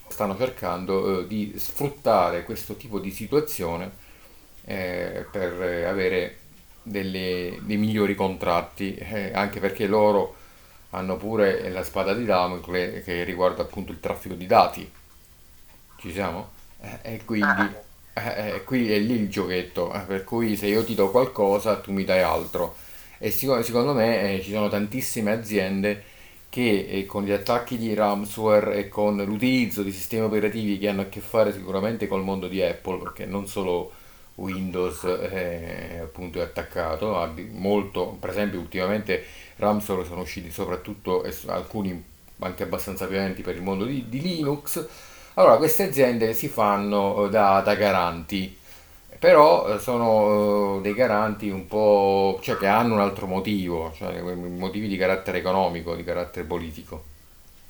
Stanno 0.08 0.36
cercando 0.36 1.20
eh, 1.20 1.26
di 1.26 1.54
sfruttare 1.56 2.44
questo 2.44 2.76
tipo 2.76 2.98
di 2.98 3.10
situazione 3.10 3.90
eh, 4.64 5.26
per 5.30 5.84
avere 5.86 6.38
delle, 6.82 7.58
dei 7.62 7.76
migliori 7.76 8.14
contratti 8.14 8.96
anche 9.32 9.58
perché 9.58 9.86
loro 9.86 10.36
hanno 10.90 11.16
pure 11.16 11.68
la 11.70 11.82
spada 11.82 12.14
di 12.14 12.24
Damocle 12.24 13.02
che 13.02 13.24
riguarda 13.24 13.62
appunto 13.62 13.92
il 13.92 14.00
traffico 14.00 14.34
di 14.34 14.46
dati. 14.46 14.90
Ci 15.98 16.12
siamo? 16.12 16.50
Eh, 16.80 17.14
e 17.14 17.24
quindi 17.24 17.84
eh, 18.14 18.54
eh, 18.54 18.64
qui 18.64 18.92
è 18.92 18.98
lì 18.98 19.14
il 19.14 19.28
giochetto, 19.28 19.92
eh, 19.92 20.00
per 20.00 20.24
cui 20.24 20.56
se 20.56 20.66
io 20.66 20.84
ti 20.84 20.94
do 20.94 21.10
qualcosa 21.10 21.80
tu 21.80 21.92
mi 21.92 22.04
dai 22.04 22.22
altro. 22.22 22.76
E 23.18 23.30
sic- 23.30 23.62
secondo 23.62 23.92
me 23.92 24.34
eh, 24.34 24.42
ci 24.42 24.52
sono 24.52 24.68
tantissime 24.68 25.32
aziende 25.32 26.02
che 26.48 27.04
con 27.06 27.24
gli 27.24 27.32
attacchi 27.32 27.76
di 27.76 27.92
ransomware 27.92 28.76
e 28.76 28.88
con 28.88 29.16
l'utilizzo 29.16 29.82
di 29.82 29.92
sistemi 29.92 30.24
operativi 30.24 30.78
che 30.78 30.88
hanno 30.88 31.02
a 31.02 31.06
che 31.06 31.20
fare 31.20 31.52
sicuramente 31.52 32.06
col 32.08 32.22
mondo 32.22 32.48
di 32.48 32.62
Apple, 32.62 32.98
perché 32.98 33.26
non 33.26 33.46
solo 33.46 33.92
Windows 34.36 35.04
appunto 35.04 36.38
è 36.38 36.42
attaccato, 36.42 37.34
molto, 37.52 38.16
per 38.18 38.30
esempio 38.30 38.58
ultimamente 38.60 39.24
ransomware 39.56 40.06
sono 40.06 40.20
usciti 40.22 40.50
soprattutto 40.50 41.24
alcuni 41.46 42.14
anche 42.40 42.62
abbastanza 42.62 43.06
violenti 43.06 43.42
per 43.42 43.56
il 43.56 43.62
mondo 43.62 43.84
di, 43.84 44.08
di 44.08 44.20
Linux. 44.20 44.86
Allora, 45.34 45.56
queste 45.56 45.84
aziende 45.84 46.32
si 46.32 46.48
fanno 46.48 47.26
eh, 47.26 47.30
da, 47.30 47.60
da 47.60 47.74
garanti, 47.74 48.56
però 49.18 49.74
eh, 49.74 49.78
sono 49.78 50.78
eh, 50.78 50.80
dei 50.82 50.94
garanti 50.94 51.50
un 51.50 51.66
po', 51.66 52.38
cioè 52.42 52.56
che 52.56 52.66
hanno 52.66 52.94
un 52.94 53.00
altro 53.00 53.26
motivo, 53.26 53.92
cioè 53.96 54.20
motivi 54.22 54.88
di 54.88 54.96
carattere 54.96 55.38
economico, 55.38 55.94
di 55.94 56.04
carattere 56.04 56.46
politico. 56.46 57.04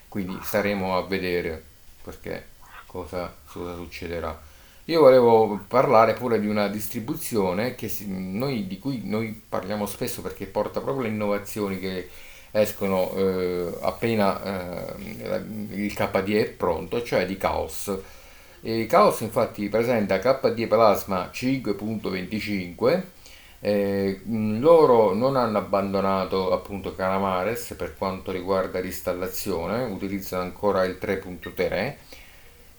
Quindi 0.09 0.39
staremo 0.43 0.97
a 0.97 1.03
vedere 1.03 1.63
perché 2.03 2.47
cosa, 2.87 3.35
cosa 3.47 3.75
succederà. 3.75 4.46
Io 4.89 5.01
volevo 5.01 5.65
parlare 5.67 6.15
pure 6.15 6.39
di 6.39 6.47
una 6.47 6.69
distribuzione 6.69 7.75
che 7.75 7.89
si, 7.89 8.07
noi, 8.09 8.67
di 8.69 8.79
cui 8.79 9.03
noi 9.05 9.43
parliamo 9.49 9.85
spesso 9.87 10.23
perché 10.23 10.47
porta 10.47 10.81
proprio 10.81 11.07
le 11.07 11.13
innovazioni 11.13 11.79
che 11.79 12.09
escono 12.53 13.13
eh, 13.17 13.77
appena 13.81 14.95
eh, 14.95 15.39
il 15.73 15.93
KDE 15.93 16.41
è 16.41 16.49
pronto, 16.51 17.03
cioè 17.03 17.27
di 17.27 17.37
Chaos. 17.37 17.99
E 18.63 18.87
Chaos 18.87 19.21
infatti 19.21 19.69
presenta 19.69 20.19
KDE 20.21 20.67
Plasma 20.69 21.31
5.25 21.33 23.03
eh, 23.61 24.21
loro 24.25 25.15
non 25.15 25.35
hanno 25.37 25.59
abbandonato 25.59 26.53
appunto 26.53 26.95
Calamares 26.95 27.75
per 27.77 27.97
quanto 27.97 28.31
riguarda 28.31 28.79
l'installazione, 28.79 29.83
utilizzano 29.83 30.43
ancora 30.43 30.85
il 30.85 30.99
3.3 31.01 31.95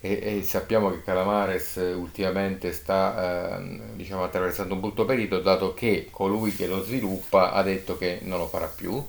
e, 0.00 0.38
e 0.38 0.42
sappiamo 0.44 0.90
che 0.90 1.02
Calamares 1.02 1.76
ultimamente 1.96 2.72
sta 2.72 3.58
eh, 3.58 3.80
diciamo, 3.94 4.22
attraversando 4.24 4.74
un 4.74 4.80
brutto 4.80 5.04
periodo 5.04 5.40
dato 5.40 5.74
che 5.74 6.08
colui 6.10 6.54
che 6.54 6.66
lo 6.66 6.82
sviluppa 6.82 7.52
ha 7.52 7.62
detto 7.62 7.98
che 7.98 8.20
non 8.22 8.38
lo 8.38 8.46
farà 8.46 8.66
più. 8.66 9.04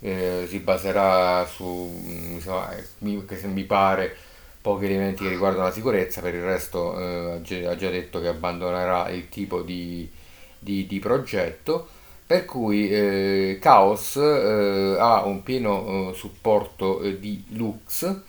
Eh, 0.00 0.46
si 0.48 0.58
baserà 0.58 1.46
su 1.46 1.90
insomma, 2.34 2.70
mi, 2.98 3.24
che 3.24 3.46
mi 3.46 3.64
pare 3.64 4.14
pochi 4.60 4.84
elementi 4.86 5.24
che 5.24 5.30
riguardano 5.30 5.66
la 5.66 5.72
sicurezza. 5.72 6.20
Per 6.20 6.34
il 6.34 6.42
resto 6.42 6.98
eh, 6.98 7.66
ha 7.66 7.76
già 7.76 7.90
detto 7.90 8.20
che 8.20 8.28
abbandonerà 8.28 9.08
il 9.10 9.28
tipo 9.28 9.62
di, 9.62 10.10
di, 10.58 10.86
di 10.86 10.98
progetto. 10.98 11.88
Per 12.26 12.46
cui 12.46 12.88
eh, 12.90 13.58
Chaos 13.60 14.16
eh, 14.16 14.96
ha 14.98 15.24
un 15.24 15.42
pieno 15.42 16.10
eh, 16.10 16.14
supporto 16.14 17.02
eh, 17.02 17.20
di 17.20 17.44
Lux 17.50 18.22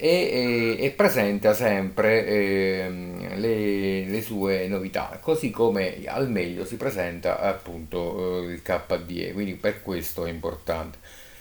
e, 0.00 0.76
e, 0.78 0.84
e 0.84 0.90
presenta 0.92 1.52
sempre 1.54 2.24
eh, 2.24 2.88
le, 3.34 4.04
le, 4.04 4.22
sue 4.22 4.68
novità, 4.68 5.18
così 5.20 5.50
come 5.50 6.04
al 6.06 6.30
meglio 6.30 6.64
si 6.64 6.76
presenta 6.76 7.40
appunto 7.40 8.44
eh, 8.44 8.52
il 8.52 8.62
KDE, 8.62 9.32
quindi 9.32 9.54
per 9.54 9.82
questo 9.82 10.24
è 10.24 10.30
importante. 10.30 10.98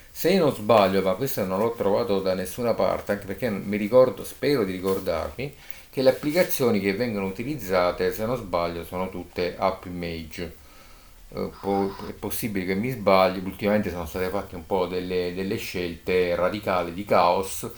Se 0.09 0.35
non 0.35 0.55
sbaglio, 0.55 1.03
ma 1.03 1.13
questo 1.13 1.45
non 1.45 1.59
l'ho 1.59 1.75
trovato 1.75 2.19
da 2.19 2.33
nessuna 2.33 2.73
parte, 2.73 3.11
anche 3.11 3.27
perché 3.27 3.51
mi 3.51 3.77
ricordo, 3.77 4.23
spero 4.23 4.63
di 4.63 4.71
ricordarmi, 4.71 5.53
che 5.91 6.01
le 6.01 6.09
applicazioni 6.09 6.79
che 6.79 6.93
vengono 6.95 7.27
utilizzate, 7.27 8.11
se 8.11 8.25
non 8.25 8.37
sbaglio, 8.37 8.83
sono 8.83 9.11
tutte 9.11 9.55
app 9.55 9.85
image. 9.85 10.55
Eh, 11.29 11.49
è 12.09 12.13
possibile 12.13 12.65
che 12.65 12.73
mi 12.73 12.89
sbagli, 12.89 13.39
ultimamente 13.45 13.91
sono 13.91 14.07
state 14.07 14.29
fatte 14.29 14.55
un 14.55 14.65
po' 14.65 14.87
delle, 14.87 15.33
delle 15.35 15.57
scelte 15.57 16.33
radicali 16.35 16.93
di 16.93 17.05
caos 17.05 17.69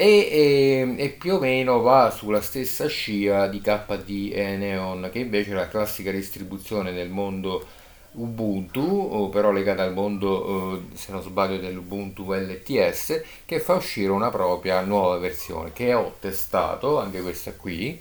e, 0.00 0.06
e, 0.06 0.94
e, 0.96 1.08
più 1.08 1.34
o 1.34 1.38
meno 1.40 1.80
va 1.80 2.12
sulla 2.12 2.40
stessa 2.40 2.86
scia 2.86 3.48
di 3.48 3.60
KD 3.60 4.30
e 4.32 4.56
Neon 4.56 5.08
che 5.10 5.18
invece 5.18 5.50
è 5.50 5.54
la 5.54 5.66
classica 5.66 6.12
distribuzione 6.12 6.92
nel 6.92 7.08
mondo 7.08 7.66
Ubuntu 8.12 9.28
però 9.32 9.50
legata 9.50 9.82
al 9.82 9.92
mondo 9.92 10.76
eh, 10.92 10.96
se 10.96 11.10
non 11.10 11.20
sbaglio 11.20 11.58
dell'Ubuntu 11.58 12.32
LTS 12.32 13.22
che 13.44 13.58
fa 13.58 13.74
uscire 13.74 14.12
una 14.12 14.30
propria 14.30 14.80
nuova 14.82 15.18
versione 15.18 15.72
che 15.72 15.92
ho 15.94 16.14
testato 16.20 17.00
anche 17.00 17.20
questa 17.20 17.52
qui 17.54 18.00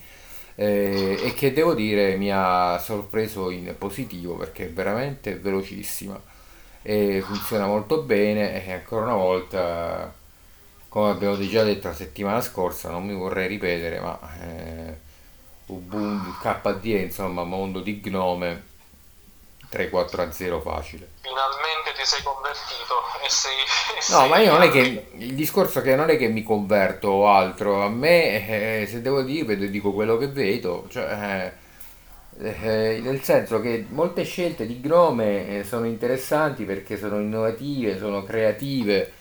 eh, 0.54 1.20
e 1.20 1.34
che 1.34 1.52
devo 1.52 1.74
dire 1.74 2.16
mi 2.16 2.32
ha 2.32 2.78
sorpreso 2.80 3.50
in 3.50 3.74
positivo 3.76 4.36
perché 4.36 4.66
è 4.66 4.70
veramente 4.72 5.36
velocissima. 5.36 6.20
E 6.82 7.22
funziona 7.26 7.66
molto 7.68 8.02
bene 8.04 8.66
e 8.66 8.72
ancora 8.72 9.06
una 9.06 9.16
volta 9.16 10.14
come 10.98 11.12
abbiamo 11.12 11.38
già 11.48 11.64
detto 11.64 11.90
la 11.90 11.94
settimana 11.94 12.42
scorsa, 12.42 12.90
non 12.90 13.06
mi 13.06 13.14
vorrei 13.14 13.48
ripetere, 13.48 14.00
ma 14.00 14.20
eh, 14.42 14.96
Ubuntu, 15.68 16.34
KDE, 16.42 16.98
insomma, 17.02 17.44
mondo 17.44 17.82
di 17.82 18.02
Gnome, 18.04 18.64
3-4 19.72 20.22
a 20.22 20.32
0 20.32 20.60
facile. 20.60 21.08
Finalmente 21.22 21.94
ti 21.96 22.04
sei 22.04 22.24
convertito 22.24 22.96
e 23.24 23.30
sei... 23.30 23.58
E 23.58 23.96
No, 23.96 24.02
sei 24.02 24.30
ma 24.30 24.40
io 24.40 24.52
non 24.54 24.64
è 24.64 24.72
che 24.72 25.10
il 25.18 25.36
discorso 25.36 25.82
che 25.82 25.96
non 25.96 26.10
è 26.10 26.18
che 26.18 26.30
mi 26.30 26.42
converto 26.42 27.10
o 27.10 27.28
altro, 27.28 27.84
a 27.84 27.90
me 27.90 28.82
eh, 28.82 28.88
se 28.88 29.00
devo 29.04 29.22
dire 29.22 29.46
vedo- 29.46 29.68
dico 29.68 29.94
quello 29.94 30.18
che 30.18 30.30
vedo, 30.30 30.88
cioè 30.90 31.54
eh, 32.40 32.56
eh, 32.96 33.00
nel 33.02 33.22
senso 33.22 33.62
che 33.62 33.86
molte 33.90 34.24
scelte 34.24 34.66
di 34.66 34.80
Gnome 34.80 35.60
eh, 35.60 35.64
sono 35.64 35.86
interessanti 35.86 36.64
perché 36.64 36.98
sono 36.98 37.20
innovative, 37.20 38.00
sono 38.00 38.24
creative, 38.24 39.12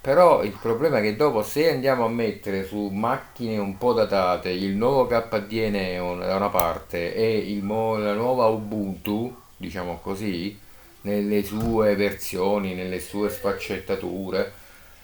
però 0.00 0.42
il 0.42 0.52
problema 0.60 0.98
è 0.98 1.02
che 1.02 1.16
dopo 1.16 1.42
se 1.42 1.70
andiamo 1.70 2.04
a 2.06 2.08
mettere 2.08 2.64
su 2.66 2.88
macchine 2.88 3.58
un 3.58 3.76
po' 3.76 3.92
datate 3.92 4.48
il 4.50 4.74
nuovo 4.74 5.06
KDE 5.06 5.70
Neon 5.70 6.20
da 6.20 6.36
una 6.36 6.48
parte 6.48 7.14
e 7.14 7.36
il 7.38 7.64
la 7.66 8.14
nuova 8.14 8.46
Ubuntu, 8.46 9.34
diciamo 9.56 9.98
così, 10.02 10.58
nelle 11.02 11.42
sue 11.44 11.96
versioni, 11.96 12.74
nelle 12.74 13.00
sue 13.00 13.28
sfaccettature 13.30 14.52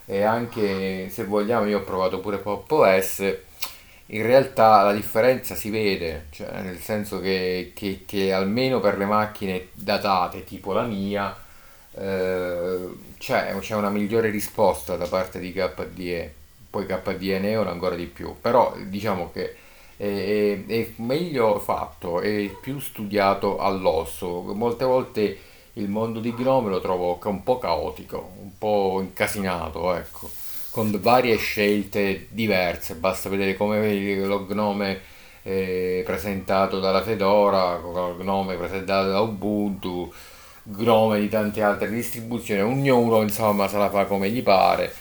e 0.07 0.23
anche 0.23 1.09
se 1.11 1.25
vogliamo 1.25 1.67
io 1.67 1.79
ho 1.81 1.85
provato 1.85 2.21
pure 2.21 2.39
Pop 2.39 2.71
OS, 2.71 3.35
in 4.11 4.23
realtà 4.23 4.83
la 4.83 4.93
differenza 4.93 5.55
si 5.57 5.69
vede, 5.71 6.27
cioè 6.31 6.61
nel 6.63 6.79
senso 6.79 7.21
che, 7.21 7.73
che- 7.75 8.03
che 8.07 8.33
almeno 8.33 8.79
per 8.81 8.99
le 8.99 9.05
macchine 9.05 9.69
datate 9.73 10.45
tipo 10.45 10.73
la 10.73 10.83
mia 10.85 11.37
eh, 11.99 12.89
c'è, 13.19 13.55
c'è 13.59 13.75
una 13.75 13.91
migliore 13.91 14.31
risposta 14.31 14.97
da 14.97 15.07
parte 15.07 15.39
di 15.39 15.53
KDE, 15.53 16.35
poi 16.71 16.87
KDE 16.87 17.39
Neon 17.39 17.67
ancora 17.69 17.95
di 17.97 18.07
più, 18.07 18.35
però 18.41 18.75
diciamo 18.87 19.31
che 19.33 19.57
è, 19.97 20.59
è- 20.67 20.91
meglio 20.97 21.59
fatto, 21.59 22.21
è 22.21 22.49
più 22.61 22.79
studiato 22.79 23.59
all'osso. 23.59 24.43
Molte 24.55 24.85
volte 24.85 25.39
il 25.75 25.89
mondo 25.89 26.21
di 26.21 26.33
Gnome 26.33 26.71
lo 26.71 26.81
trovo 26.81 27.19
un 27.23 27.43
po' 27.43 27.59
caotico, 27.59 28.33
un 28.41 28.57
po' 28.59 28.99
incasinato, 29.01 29.95
ecco, 29.95 30.31
con 30.71 30.97
varie 31.01 31.37
scelte 31.37 32.27
diverse, 32.31 32.95
basta 32.97 33.29
vedere 33.29 33.57
come 33.57 34.17
lo 34.25 34.47
Gnome 34.47 35.01
presentato 36.05 36.81
dalla 36.81 37.03
Fedora, 37.03 37.77
con 37.81 37.93
lo 37.95 38.17
Gnome 38.23 38.57
presentato 38.57 39.11
da 39.11 39.21
Ubuntu 39.21 40.13
Gnome 40.69 41.21
di 41.21 41.29
tante 41.29 41.63
altre 41.63 41.89
distribuzioni, 41.91 42.61
ognuno 42.61 43.23
insomma 43.23 43.69
se 43.69 43.79
la 43.79 43.91
fa 43.91 44.05
come 44.07 44.31
gli 44.31 44.43
pare, 44.43 44.93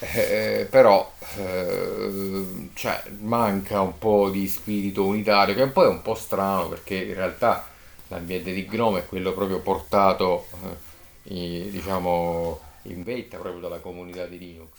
Eh, 0.00 0.66
però 0.68 1.12
eh, 1.36 2.70
cioè, 2.74 3.02
manca 3.20 3.80
un 3.80 3.98
po' 3.98 4.30
di 4.30 4.48
spirito 4.48 5.04
unitario, 5.04 5.54
che 5.54 5.68
poi 5.68 5.84
è 5.86 5.88
un 5.88 6.02
po' 6.02 6.14
strano 6.14 6.68
perché 6.68 6.96
in 6.96 7.14
realtà 7.14 7.68
l'ambiente 8.08 8.52
di 8.52 8.66
Gnome 8.68 9.00
è 9.00 9.06
quello 9.06 9.32
proprio 9.32 9.60
portato, 9.60 10.46
eh, 11.24 11.68
diciamo, 11.70 12.60
in 12.82 13.04
vetta 13.04 13.38
proprio 13.38 13.60
dalla 13.60 13.78
comunità 13.78 14.26
di 14.26 14.38
Linux. 14.38 14.70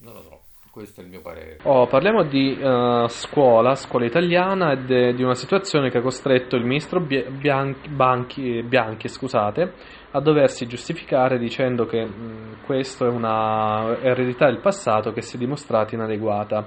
Non 0.00 0.14
lo 0.14 0.22
so, 0.22 0.37
questo 0.78 1.00
è 1.00 1.04
il 1.04 1.10
mio 1.10 1.20
parere. 1.20 1.58
Oh, 1.64 1.88
parliamo 1.88 2.22
di 2.22 2.56
eh, 2.56 3.04
scuola, 3.08 3.74
scuola 3.74 4.04
italiana 4.04 4.70
e 4.70 4.76
de- 4.84 5.12
di 5.12 5.24
una 5.24 5.34
situazione 5.34 5.90
che 5.90 5.98
ha 5.98 6.00
costretto 6.00 6.54
il 6.54 6.62
ministro 6.62 7.00
Bia- 7.00 7.28
Bianchi, 7.28 7.88
Banchi- 7.88 8.62
Bianchi, 8.62 9.08
scusate, 9.08 9.72
a 10.12 10.20
doversi 10.20 10.68
giustificare 10.68 11.36
dicendo 11.36 11.84
che 11.84 12.04
mh, 12.04 12.58
questo 12.64 13.06
è 13.06 13.08
una 13.08 13.98
eredità 14.00 14.46
del 14.46 14.60
passato 14.60 15.12
che 15.12 15.20
si 15.20 15.34
è 15.34 15.38
dimostrata 15.40 15.96
inadeguata. 15.96 16.64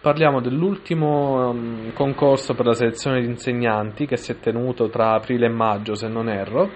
Parliamo 0.00 0.40
dell'ultimo 0.40 1.52
mh, 1.52 1.92
concorso 1.94 2.54
per 2.54 2.66
la 2.66 2.74
selezione 2.74 3.20
di 3.20 3.26
insegnanti 3.26 4.06
che 4.06 4.16
si 4.16 4.30
è 4.30 4.38
tenuto 4.38 4.88
tra 4.90 5.14
aprile 5.14 5.46
e 5.46 5.50
maggio, 5.50 5.94
se 5.94 6.06
non 6.06 6.28
erro, 6.28 6.70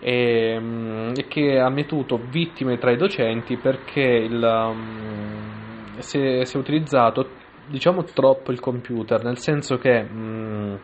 e, 0.00 0.58
mm, 0.58 1.12
e 1.16 1.26
che 1.28 1.58
ha 1.58 1.70
mietuto 1.70 2.18
vittime 2.28 2.78
tra 2.78 2.90
i 2.90 2.96
docenti 2.96 3.56
perché 3.56 4.00
il, 4.00 4.72
mm, 4.74 5.98
si, 5.98 6.18
è, 6.18 6.44
si 6.44 6.56
è 6.56 6.58
utilizzato 6.58 7.30
diciamo 7.68 8.04
troppo 8.04 8.52
il 8.52 8.60
computer, 8.60 9.22
nel 9.24 9.38
senso 9.38 9.78
che 9.78 10.02
mm, 10.02 10.74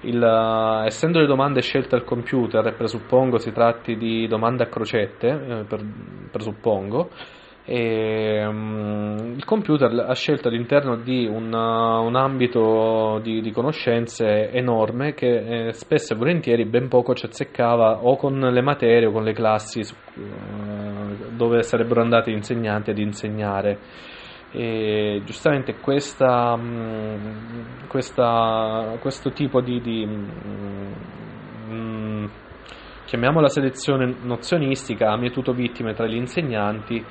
il, 0.00 0.22
eh, 0.22 0.86
essendo 0.86 1.20
le 1.20 1.26
domande 1.26 1.60
scelte 1.60 1.94
al 1.94 2.04
computer, 2.04 2.66
e 2.66 2.72
presuppongo 2.72 3.38
si 3.38 3.52
tratti 3.52 3.96
di 3.96 4.26
domande 4.26 4.64
a 4.64 4.68
crocette, 4.68 5.28
eh, 5.28 5.64
per- 5.64 5.84
presuppongo, 6.30 7.10
e, 7.68 8.46
mm, 8.48 9.34
il 9.34 9.44
computer 9.44 10.06
ha 10.08 10.14
scelto 10.14 10.46
all'interno 10.46 10.96
di 10.96 11.26
un, 11.26 11.52
uh, 11.52 12.06
un 12.06 12.14
ambito 12.14 13.18
di, 13.24 13.40
di 13.40 13.50
conoscenze 13.50 14.52
enorme 14.52 15.14
che 15.14 15.66
eh, 15.66 15.72
spesso 15.72 16.14
e 16.14 16.16
volentieri 16.16 16.64
ben 16.64 16.86
poco 16.86 17.12
ci 17.14 17.26
azzeccava 17.26 18.04
o 18.04 18.16
con 18.16 18.38
le 18.38 18.62
materie 18.62 19.06
o 19.06 19.10
con 19.10 19.24
le 19.24 19.32
classi 19.32 19.82
su- 19.82 19.96
eh, 20.16 21.30
dove 21.30 21.62
sarebbero 21.62 22.02
andati 22.02 22.30
gli 22.30 22.36
insegnanti 22.36 22.90
ad 22.90 22.98
insegnare. 22.98 23.78
E 24.52 25.22
giustamente 25.24 25.74
questa, 25.80 26.56
mm, 26.56 27.88
questa- 27.88 28.96
questo 29.00 29.32
tipo 29.32 29.60
di, 29.60 29.80
di, 29.80 30.06
mm, 30.06 30.86
chiamiamola 33.06 33.48
selezione 33.48 34.14
nozionistica 34.22 35.10
ha 35.10 35.16
mietuto 35.16 35.52
vittime 35.52 35.94
tra 35.94 36.06
gli 36.06 36.14
insegnanti 36.14 37.04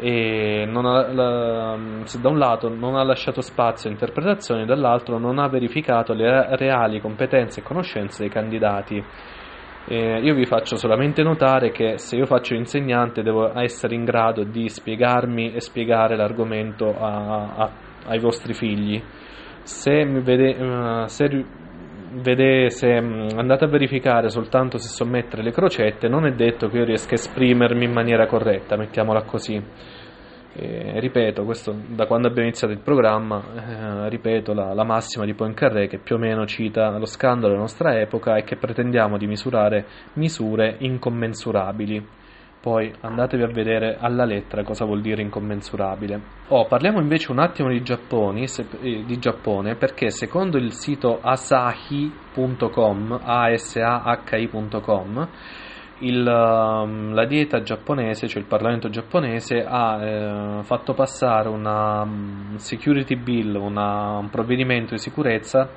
e 0.00 0.62
ha- 0.86 1.12
la- 1.12 1.78
da 2.20 2.28
un 2.28 2.38
lato 2.38 2.68
non 2.68 2.94
ha 2.94 3.02
lasciato 3.02 3.40
spazio 3.40 3.88
a 3.88 3.92
interpretazioni, 3.92 4.64
dall'altro 4.64 5.18
non 5.18 5.38
ha 5.38 5.48
verificato 5.48 6.12
le 6.14 6.30
re- 6.30 6.56
reali 6.56 7.00
competenze 7.00 7.60
e 7.60 7.62
conoscenze 7.62 8.22
dei 8.22 8.30
candidati. 8.30 9.04
Eh, 9.90 10.20
io 10.20 10.34
vi 10.34 10.44
faccio 10.44 10.76
solamente 10.76 11.22
notare 11.22 11.70
che 11.70 11.98
se 11.98 12.16
io 12.16 12.26
faccio 12.26 12.54
l'insegnante 12.54 13.22
devo 13.22 13.58
essere 13.58 13.94
in 13.94 14.04
grado 14.04 14.44
di 14.44 14.68
spiegarmi 14.68 15.54
e 15.54 15.60
spiegare 15.60 16.14
l'argomento 16.14 16.94
a- 16.98 17.54
a- 17.56 17.70
ai 18.06 18.18
vostri 18.18 18.52
figli. 18.52 19.02
Se, 19.62 20.04
mi 20.04 20.20
vede, 20.20 20.56
eh, 20.56 21.08
se 21.08 21.28
ri- 22.18 22.34
vede- 22.34 22.70
se 22.70 23.00
mm, 23.00 23.38
andate 23.38 23.64
a 23.64 23.68
verificare 23.68 24.28
soltanto 24.28 24.78
se 24.78 24.88
so 24.88 25.04
mettere 25.04 25.42
le 25.42 25.52
crocette, 25.52 26.08
non 26.08 26.26
è 26.26 26.32
detto 26.32 26.68
che 26.68 26.78
io 26.78 26.84
riesca 26.84 27.12
a 27.12 27.14
esprimermi 27.14 27.84
in 27.84 27.92
maniera 27.92 28.26
corretta, 28.26 28.76
mettiamola 28.76 29.22
così. 29.22 29.62
Eh, 30.60 30.98
ripeto, 30.98 31.44
questo 31.44 31.72
da 31.88 32.06
quando 32.06 32.26
abbiamo 32.26 32.48
iniziato 32.48 32.72
il 32.72 32.80
programma, 32.80 33.42
eh, 33.54 34.08
ripeto 34.08 34.54
la, 34.54 34.74
la 34.74 34.84
massima 34.84 35.24
di 35.24 35.34
Poincaré 35.34 35.86
che 35.86 35.98
più 35.98 36.16
o 36.16 36.18
meno 36.18 36.46
cita 36.46 36.96
lo 36.98 37.06
scandalo 37.06 37.48
della 37.48 37.60
nostra 37.60 38.00
epoca 38.00 38.36
e 38.36 38.42
che 38.42 38.56
pretendiamo 38.56 39.18
di 39.18 39.26
misurare 39.26 39.86
misure 40.14 40.76
incommensurabili. 40.78 42.04
Poi 42.60 42.92
andatevi 43.02 43.44
a 43.44 43.46
vedere 43.46 43.98
alla 44.00 44.24
lettera 44.24 44.64
cosa 44.64 44.84
vuol 44.84 45.00
dire 45.00 45.22
incommensurabile. 45.22 46.20
Oh, 46.48 46.66
parliamo 46.66 47.00
invece 47.00 47.30
un 47.30 47.38
attimo 47.38 47.68
di, 47.68 47.82
Giapponi, 47.82 48.48
se- 48.48 48.66
eh, 48.80 49.04
di 49.04 49.18
Giappone 49.18 49.76
perché 49.76 50.10
secondo 50.10 50.58
il 50.58 50.72
sito 50.72 51.20
asahi.com, 51.22 53.20
asahi.com, 53.22 55.28
il, 56.00 56.26
um, 56.26 57.14
la 57.14 57.26
dieta 57.26 57.62
giapponese, 57.62 58.26
cioè 58.26 58.40
il 58.40 58.48
Parlamento 58.48 58.88
giapponese, 58.88 59.64
ha 59.64 60.04
eh, 60.04 60.62
fatto 60.64 60.94
passare 60.94 61.48
una 61.48 62.02
um, 62.02 62.56
security 62.56 63.14
bill, 63.16 63.54
una- 63.54 64.16
un 64.18 64.30
provvedimento 64.30 64.94
di 64.94 65.00
sicurezza 65.00 65.68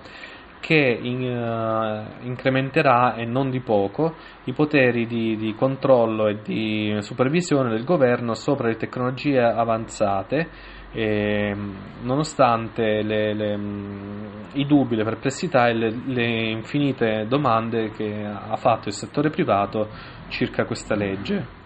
che 0.62 1.00
in- 1.02 1.24
eh, 1.26 2.26
incrementerà 2.26 3.16
e 3.16 3.26
non 3.26 3.50
di 3.50 3.60
poco 3.60 4.16
i 4.46 4.54
poteri 4.54 5.08
di, 5.08 5.36
di 5.36 5.54
controllo 5.56 6.28
e 6.28 6.42
di 6.42 6.96
supervisione 7.02 7.70
del 7.70 7.84
governo 7.84 8.34
sopra 8.36 8.68
le 8.68 8.78
tecnologie 8.78 9.42
avanzate, 9.42 10.50
e, 10.94 11.56
nonostante 12.02 13.02
le- 13.02 13.34
le, 13.34 13.58
mh, 13.58 14.48
i 14.54 14.66
dubbi, 14.66 14.96
le 14.96 15.04
perplessità 15.04 15.68
e 15.68 15.74
le, 15.74 15.90
le 16.06 16.50
infinite 16.50 17.26
domande 17.28 17.92
che 17.92 18.24
ha 18.24 18.56
fatto 18.56 18.88
il 18.88 18.94
settore 18.94 19.30
privato 19.30 19.90
circa 20.28 20.66
questa 20.66 20.96
legge. 20.96 21.60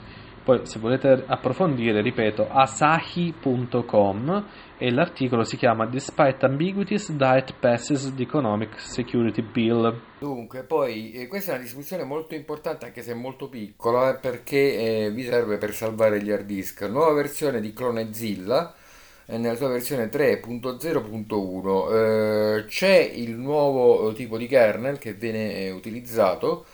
Poi, 0.46 0.64
se 0.68 0.78
volete 0.78 1.24
approfondire, 1.26 2.04
ripeto, 2.04 2.48
asahi.com 2.48 4.46
e 4.78 4.92
l'articolo 4.92 5.44
si 5.44 5.58
chiama 5.58 5.88
Despite 5.88 6.46
Ambiguities, 6.46 7.12
Diet 7.14 7.56
Passes 7.60 8.14
the 8.14 8.22
Economic 8.22 8.80
Security 8.80 9.42
Bill. 9.42 10.00
Dunque, 10.20 10.62
poi 10.62 11.14
eh, 11.14 11.26
questa 11.26 11.54
è 11.54 11.56
una 11.56 11.64
discussione 11.64 12.04
molto 12.04 12.36
importante 12.36 12.86
anche 12.86 13.02
se 13.02 13.16
molto 13.16 13.50
piccola 13.50 14.12
eh, 14.12 14.20
perché 14.20 15.06
eh, 15.06 15.12
vi 15.12 15.24
serve 15.24 15.58
per 15.58 15.74
salvare 15.74 16.22
gli 16.22 16.30
hard 16.30 16.46
disk. 16.46 16.84
Nuova 16.84 17.14
versione 17.14 17.60
di 17.60 17.74
Clonezilla 17.74 18.76
eh, 19.26 19.40
nella 19.40 19.56
sua 19.56 19.70
versione 19.70 20.12
3.0.1 20.12 21.92
eh, 21.92 22.66
c'è 22.66 23.00
il 23.16 23.36
nuovo 23.36 24.12
eh, 24.12 24.14
tipo 24.14 24.38
di 24.38 24.46
kernel 24.46 25.00
che 25.00 25.14
viene 25.14 25.72
utilizzato 25.72 26.66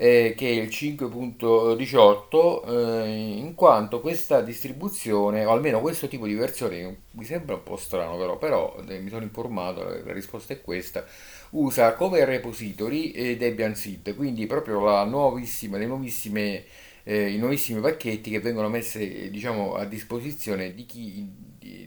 eh, 0.00 0.34
che 0.36 0.48
è 0.48 0.52
il 0.52 0.68
5.18 0.68 3.02
eh, 3.04 3.08
in 3.38 3.54
quanto 3.56 4.00
questa 4.00 4.42
distribuzione 4.42 5.44
o 5.44 5.50
almeno 5.50 5.80
questo 5.80 6.06
tipo 6.06 6.24
di 6.24 6.34
versione 6.34 7.00
mi 7.10 7.24
sembra 7.24 7.56
un 7.56 7.64
po' 7.64 7.76
strano 7.76 8.16
però, 8.16 8.38
però 8.38 8.76
eh, 8.86 9.00
mi 9.00 9.08
sono 9.08 9.24
informato 9.24 9.82
la 9.82 10.12
risposta 10.12 10.54
è 10.54 10.60
questa 10.60 11.04
usa 11.50 11.94
come 11.94 12.24
repository 12.24 13.10
eh, 13.10 13.36
Debian 13.36 13.74
Seed 13.74 14.14
quindi 14.14 14.46
proprio 14.46 14.84
la 14.84 15.04
nuovissima 15.04 15.78
le 15.78 15.86
nuovissime 15.86 16.62
eh, 17.02 17.32
i 17.32 17.38
nuovissimi 17.38 17.80
pacchetti 17.80 18.30
che 18.30 18.38
vengono 18.38 18.68
messi 18.68 19.30
diciamo, 19.30 19.74
a 19.74 19.84
disposizione 19.84 20.74
di 20.74 20.86
chi 20.86 21.28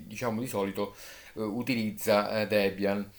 diciamo 0.06 0.41
di 0.41 0.47
solito 0.47 0.95
eh, 1.36 1.43
utilizza 1.43 2.43
Debian 2.43 3.10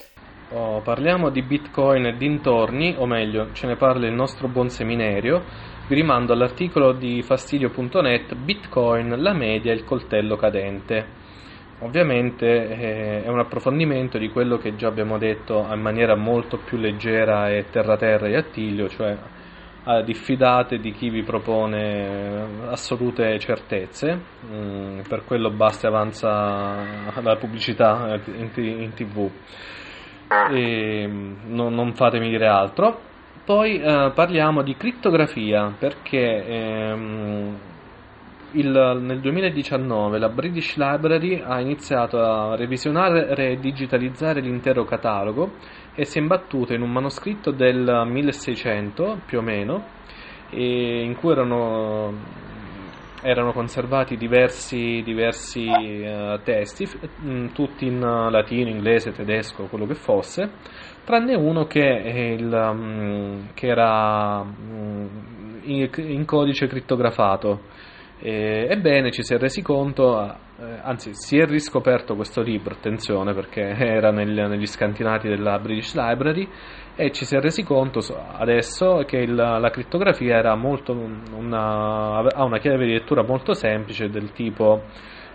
Oh, 0.54 0.82
parliamo 0.82 1.30
di 1.30 1.40
Bitcoin 1.40 2.04
e 2.04 2.16
dintorni, 2.18 2.94
o 2.98 3.06
meglio, 3.06 3.52
ce 3.52 3.66
ne 3.66 3.76
parla 3.76 4.06
il 4.06 4.12
nostro 4.12 4.48
buon 4.48 4.68
Seminerio. 4.68 5.42
Vi 5.88 5.94
rimando 5.94 6.34
all'articolo 6.34 6.92
di 6.92 7.22
fastidio.net 7.22 8.34
Bitcoin, 8.34 9.22
la 9.22 9.32
media 9.32 9.72
e 9.72 9.76
il 9.76 9.84
coltello 9.84 10.36
cadente. 10.36 11.06
Ovviamente 11.78 12.46
eh, 12.46 13.22
è 13.22 13.28
un 13.28 13.38
approfondimento 13.38 14.18
di 14.18 14.28
quello 14.28 14.58
che 14.58 14.76
già 14.76 14.88
abbiamo 14.88 15.16
detto 15.16 15.66
in 15.72 15.80
maniera 15.80 16.16
molto 16.16 16.58
più 16.58 16.76
leggera 16.76 17.48
e 17.48 17.70
terra-terra 17.70 18.26
e 18.26 18.36
attilio, 18.36 18.90
cioè 18.90 19.16
eh, 19.86 20.04
diffidate 20.04 20.80
di 20.80 20.92
chi 20.92 21.08
vi 21.08 21.22
propone 21.22 22.66
assolute 22.66 23.38
certezze, 23.38 24.20
mm, 24.44 25.00
per 25.08 25.24
quello 25.24 25.48
basta 25.48 25.86
e 25.86 25.90
avanza 25.90 27.20
la 27.22 27.36
pubblicità 27.36 28.20
in, 28.34 28.50
in 28.54 28.92
tv 28.92 29.30
e 30.50 31.06
non, 31.46 31.74
non 31.74 31.92
fatemi 31.94 32.28
dire 32.28 32.46
altro. 32.46 33.10
Poi 33.44 33.80
eh, 33.80 34.12
parliamo 34.14 34.62
di 34.62 34.76
crittografia 34.76 35.74
perché 35.76 36.44
ehm, 36.46 37.58
il, 38.52 38.98
nel 39.00 39.20
2019 39.20 40.18
la 40.18 40.28
British 40.28 40.76
Library 40.76 41.42
ha 41.44 41.60
iniziato 41.60 42.20
a 42.20 42.54
revisionare 42.54 43.34
e 43.34 43.58
digitalizzare 43.58 44.40
l'intero 44.40 44.84
catalogo 44.84 45.54
e 45.94 46.04
si 46.04 46.18
è 46.18 46.20
imbattuta 46.20 46.74
in 46.74 46.82
un 46.82 46.92
manoscritto 46.92 47.50
del 47.50 48.04
1600 48.06 49.20
più 49.26 49.38
o 49.38 49.42
meno 49.42 49.84
in 50.50 51.16
cui 51.16 51.32
erano 51.32 52.12
erano 53.22 53.52
conservati 53.52 54.16
diversi, 54.16 55.00
diversi 55.04 55.68
uh, 55.68 56.40
testi, 56.42 56.86
mh, 56.86 57.30
mm, 57.30 57.46
tutti 57.52 57.86
in 57.86 58.02
uh, 58.02 58.28
latino, 58.28 58.68
inglese, 58.68 59.12
tedesco, 59.12 59.66
quello 59.66 59.86
che 59.86 59.94
fosse, 59.94 60.50
tranne 61.04 61.34
uno 61.34 61.66
che, 61.66 62.36
il, 62.38 62.52
um, 62.52 63.48
che 63.54 63.66
era 63.68 64.40
um, 64.40 65.60
in, 65.62 65.88
in, 65.94 66.24
codice 66.24 66.66
crittografato. 66.66 67.70
E, 68.24 68.68
ebbene, 68.70 69.10
ci 69.10 69.24
si 69.24 69.34
è 69.34 69.38
resi 69.38 69.62
conto, 69.62 70.22
eh, 70.22 70.78
anzi, 70.82 71.10
si 71.12 71.38
è 71.38 71.44
riscoperto 71.44 72.14
questo 72.14 72.40
libro, 72.40 72.74
attenzione, 72.74 73.34
perché 73.34 73.62
era 73.76 74.12
nel, 74.12 74.48
negli 74.48 74.66
scantinati 74.66 75.28
della 75.28 75.58
British 75.58 75.96
Library 75.96 76.48
e 76.94 77.10
ci 77.10 77.24
si 77.24 77.34
è 77.34 77.40
resi 77.40 77.64
conto 77.64 78.00
adesso 78.32 79.02
che 79.06 79.16
il, 79.16 79.34
la 79.34 79.70
crittografia 79.70 80.54
molto 80.54 80.92
una, 80.92 82.18
ha 82.18 82.44
una 82.44 82.58
chiave 82.58 82.84
di 82.84 82.92
lettura 82.92 83.24
molto 83.24 83.54
semplice 83.54 84.10
del 84.10 84.30
tipo 84.32 84.82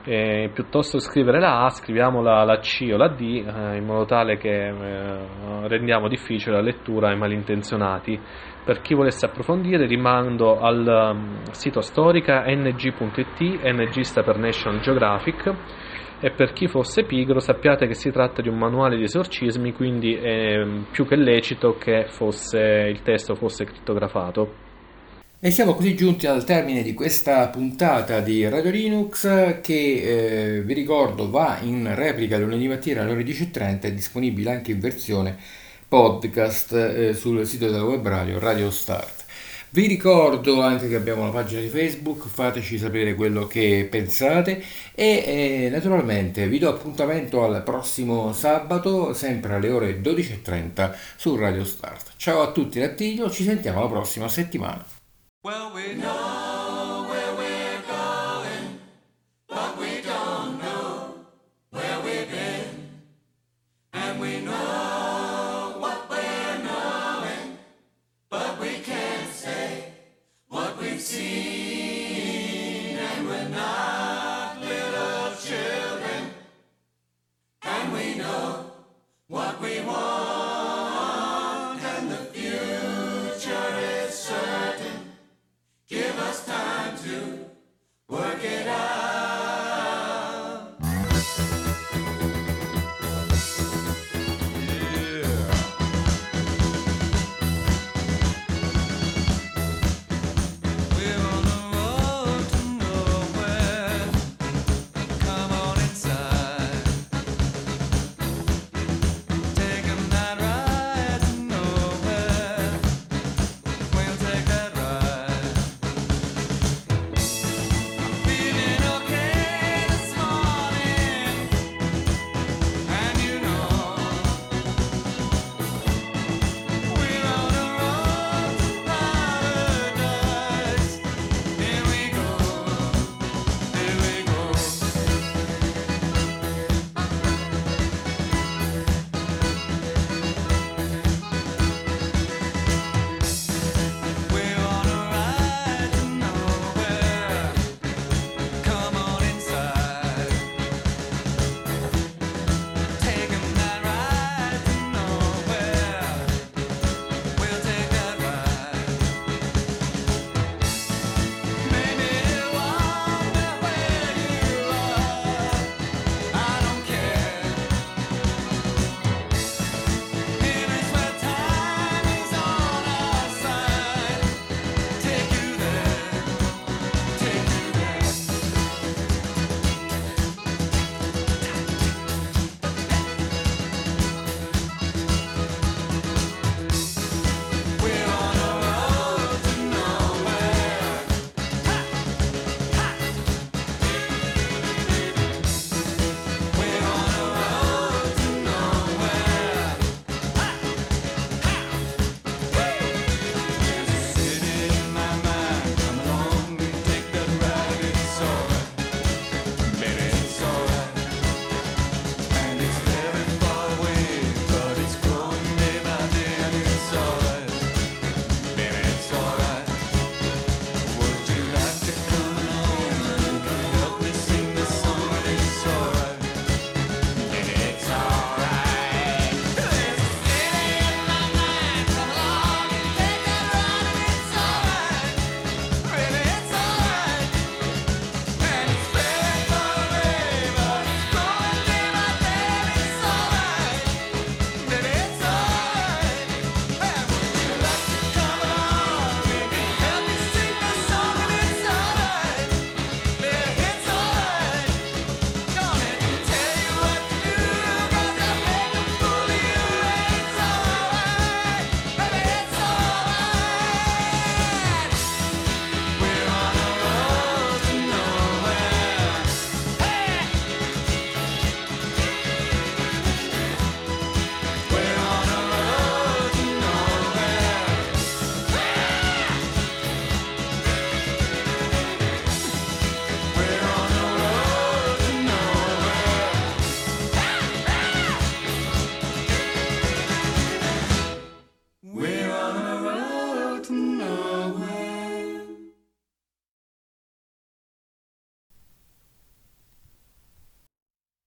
eh, 0.08 0.50
piuttosto 0.54 1.00
scrivere 1.00 1.40
la 1.40 1.66
A 1.66 1.70
scriviamo 1.70 2.22
la, 2.22 2.46
la 2.46 2.60
C 2.60 2.90
o 2.94 2.96
la 2.96 3.10
D 3.10 3.22
eh, 3.22 3.76
in 3.76 3.84
modo 3.84 4.06
tale 4.06 4.38
che 4.38 4.68
eh, 4.68 5.68
rendiamo 5.68 6.08
difficile 6.08 6.56
la 6.56 6.62
lettura 6.62 7.10
ai 7.10 7.18
malintenzionati 7.18 8.18
per 8.64 8.80
chi 8.82 8.94
volesse 8.94 9.26
approfondire 9.26 9.86
rimando 9.86 10.60
al 10.60 11.14
um, 11.14 11.42
sito 11.52 11.82
storica 11.82 12.44
ng.it 12.46 13.64
ng 13.64 14.00
sta 14.00 14.24
per 14.24 14.38
National 14.38 14.80
Geographic 14.80 15.56
e 16.20 16.32
per 16.32 16.52
chi 16.52 16.68
fosse 16.68 17.04
pigro 17.04 17.40
sappiate 17.40 17.88
che 17.88 17.94
si 17.94 18.12
tratta 18.12 18.42
di 18.42 18.50
un 18.50 18.58
manuale 18.58 18.98
di 18.98 19.04
esorcismi, 19.04 19.72
quindi 19.72 20.16
è 20.16 20.66
più 20.92 21.06
che 21.06 21.16
lecito 21.16 21.78
che 21.78 22.08
fosse, 22.08 22.60
il 22.60 23.04
testo 23.04 23.36
fosse 23.36 23.66
crittografato. 23.66 24.66
E 25.40 25.52
siamo 25.52 25.76
così 25.76 25.96
giunti 25.96 26.26
al 26.26 26.44
termine 26.44 26.82
di 26.82 26.96
questa 26.96 27.48
puntata 27.50 28.22
di 28.22 28.50
Radio 28.50 28.72
Linux 28.72 29.62
che 29.62 30.56
eh, 30.56 30.62
vi 30.64 30.74
ricordo 30.74 31.30
va 31.30 31.60
in 31.62 31.94
replica 31.94 32.40
lunedì 32.40 32.68
mattina 32.68 33.04
alle 33.04 33.12
ore 33.12 33.24
10.30 33.24 33.82
è 33.82 33.94
disponibile 33.94 34.50
anche 34.52 34.72
in 34.72 34.80
versione 34.80 35.38
podcast 35.88 36.74
eh, 36.74 37.14
sul 37.14 37.46
sito 37.46 37.70
della 37.70 37.84
web 37.84 38.08
radio 38.08 38.40
Radio 38.40 38.72
Start. 38.72 39.26
Vi 39.70 39.86
ricordo 39.86 40.62
anche 40.62 40.90
che 40.90 40.96
abbiamo 40.96 41.22
una 41.22 41.30
pagina 41.30 41.62
di 41.62 41.68
Facebook, 41.68 42.28
fateci 42.28 42.80
sapere 42.80 43.14
quello 43.14 43.46
che 43.46 43.88
pensate 43.88 44.64
e 44.96 45.66
eh, 45.66 45.70
naturalmente 45.70 46.48
vi 46.48 46.58
do 46.58 46.70
appuntamento 46.70 47.44
al 47.44 47.62
prossimo 47.62 48.34
sabato, 48.34 49.14
sempre 49.14 49.54
alle 49.54 49.70
ore 49.70 50.02
12.30 50.02 50.96
su 51.16 51.36
Radio 51.36 51.64
Start. 51.64 52.14
Ciao 52.18 52.42
a 52.42 52.52
tutti 52.52 52.80
da 52.80 52.88
Tiglio, 52.88 53.30
ci 53.30 53.44
sentiamo 53.44 53.82
la 53.82 53.88
prossima 53.88 54.28
settimana. 54.28 54.97
Well, 55.48 55.72
we 55.74 55.94
know 55.94 57.06
where 57.08 57.34
we're 57.38 57.82
going, 57.88 58.80
but 59.48 59.78
we 59.78 60.02
don't 60.02 60.60
know 60.62 61.16
where 61.70 62.02
we've 62.02 62.30
been. 62.30 62.90
And 63.94 64.20
we 64.20 64.42
know 64.42 65.78
what 65.80 66.10
we're 66.10 66.58
knowing, 66.66 67.58
but 68.30 68.60
we 68.60 68.80
can't 68.80 69.32
say 69.32 69.94
what 70.50 70.78
we've 70.82 71.00
seen. 71.00 72.98
And 72.98 73.26
we're 73.26 73.48
not 73.48 74.60
little 74.60 75.34
children, 75.38 76.32
and 77.62 77.94
we 77.94 78.16
know 78.16 78.70
what 79.30 79.62
we 79.62 79.77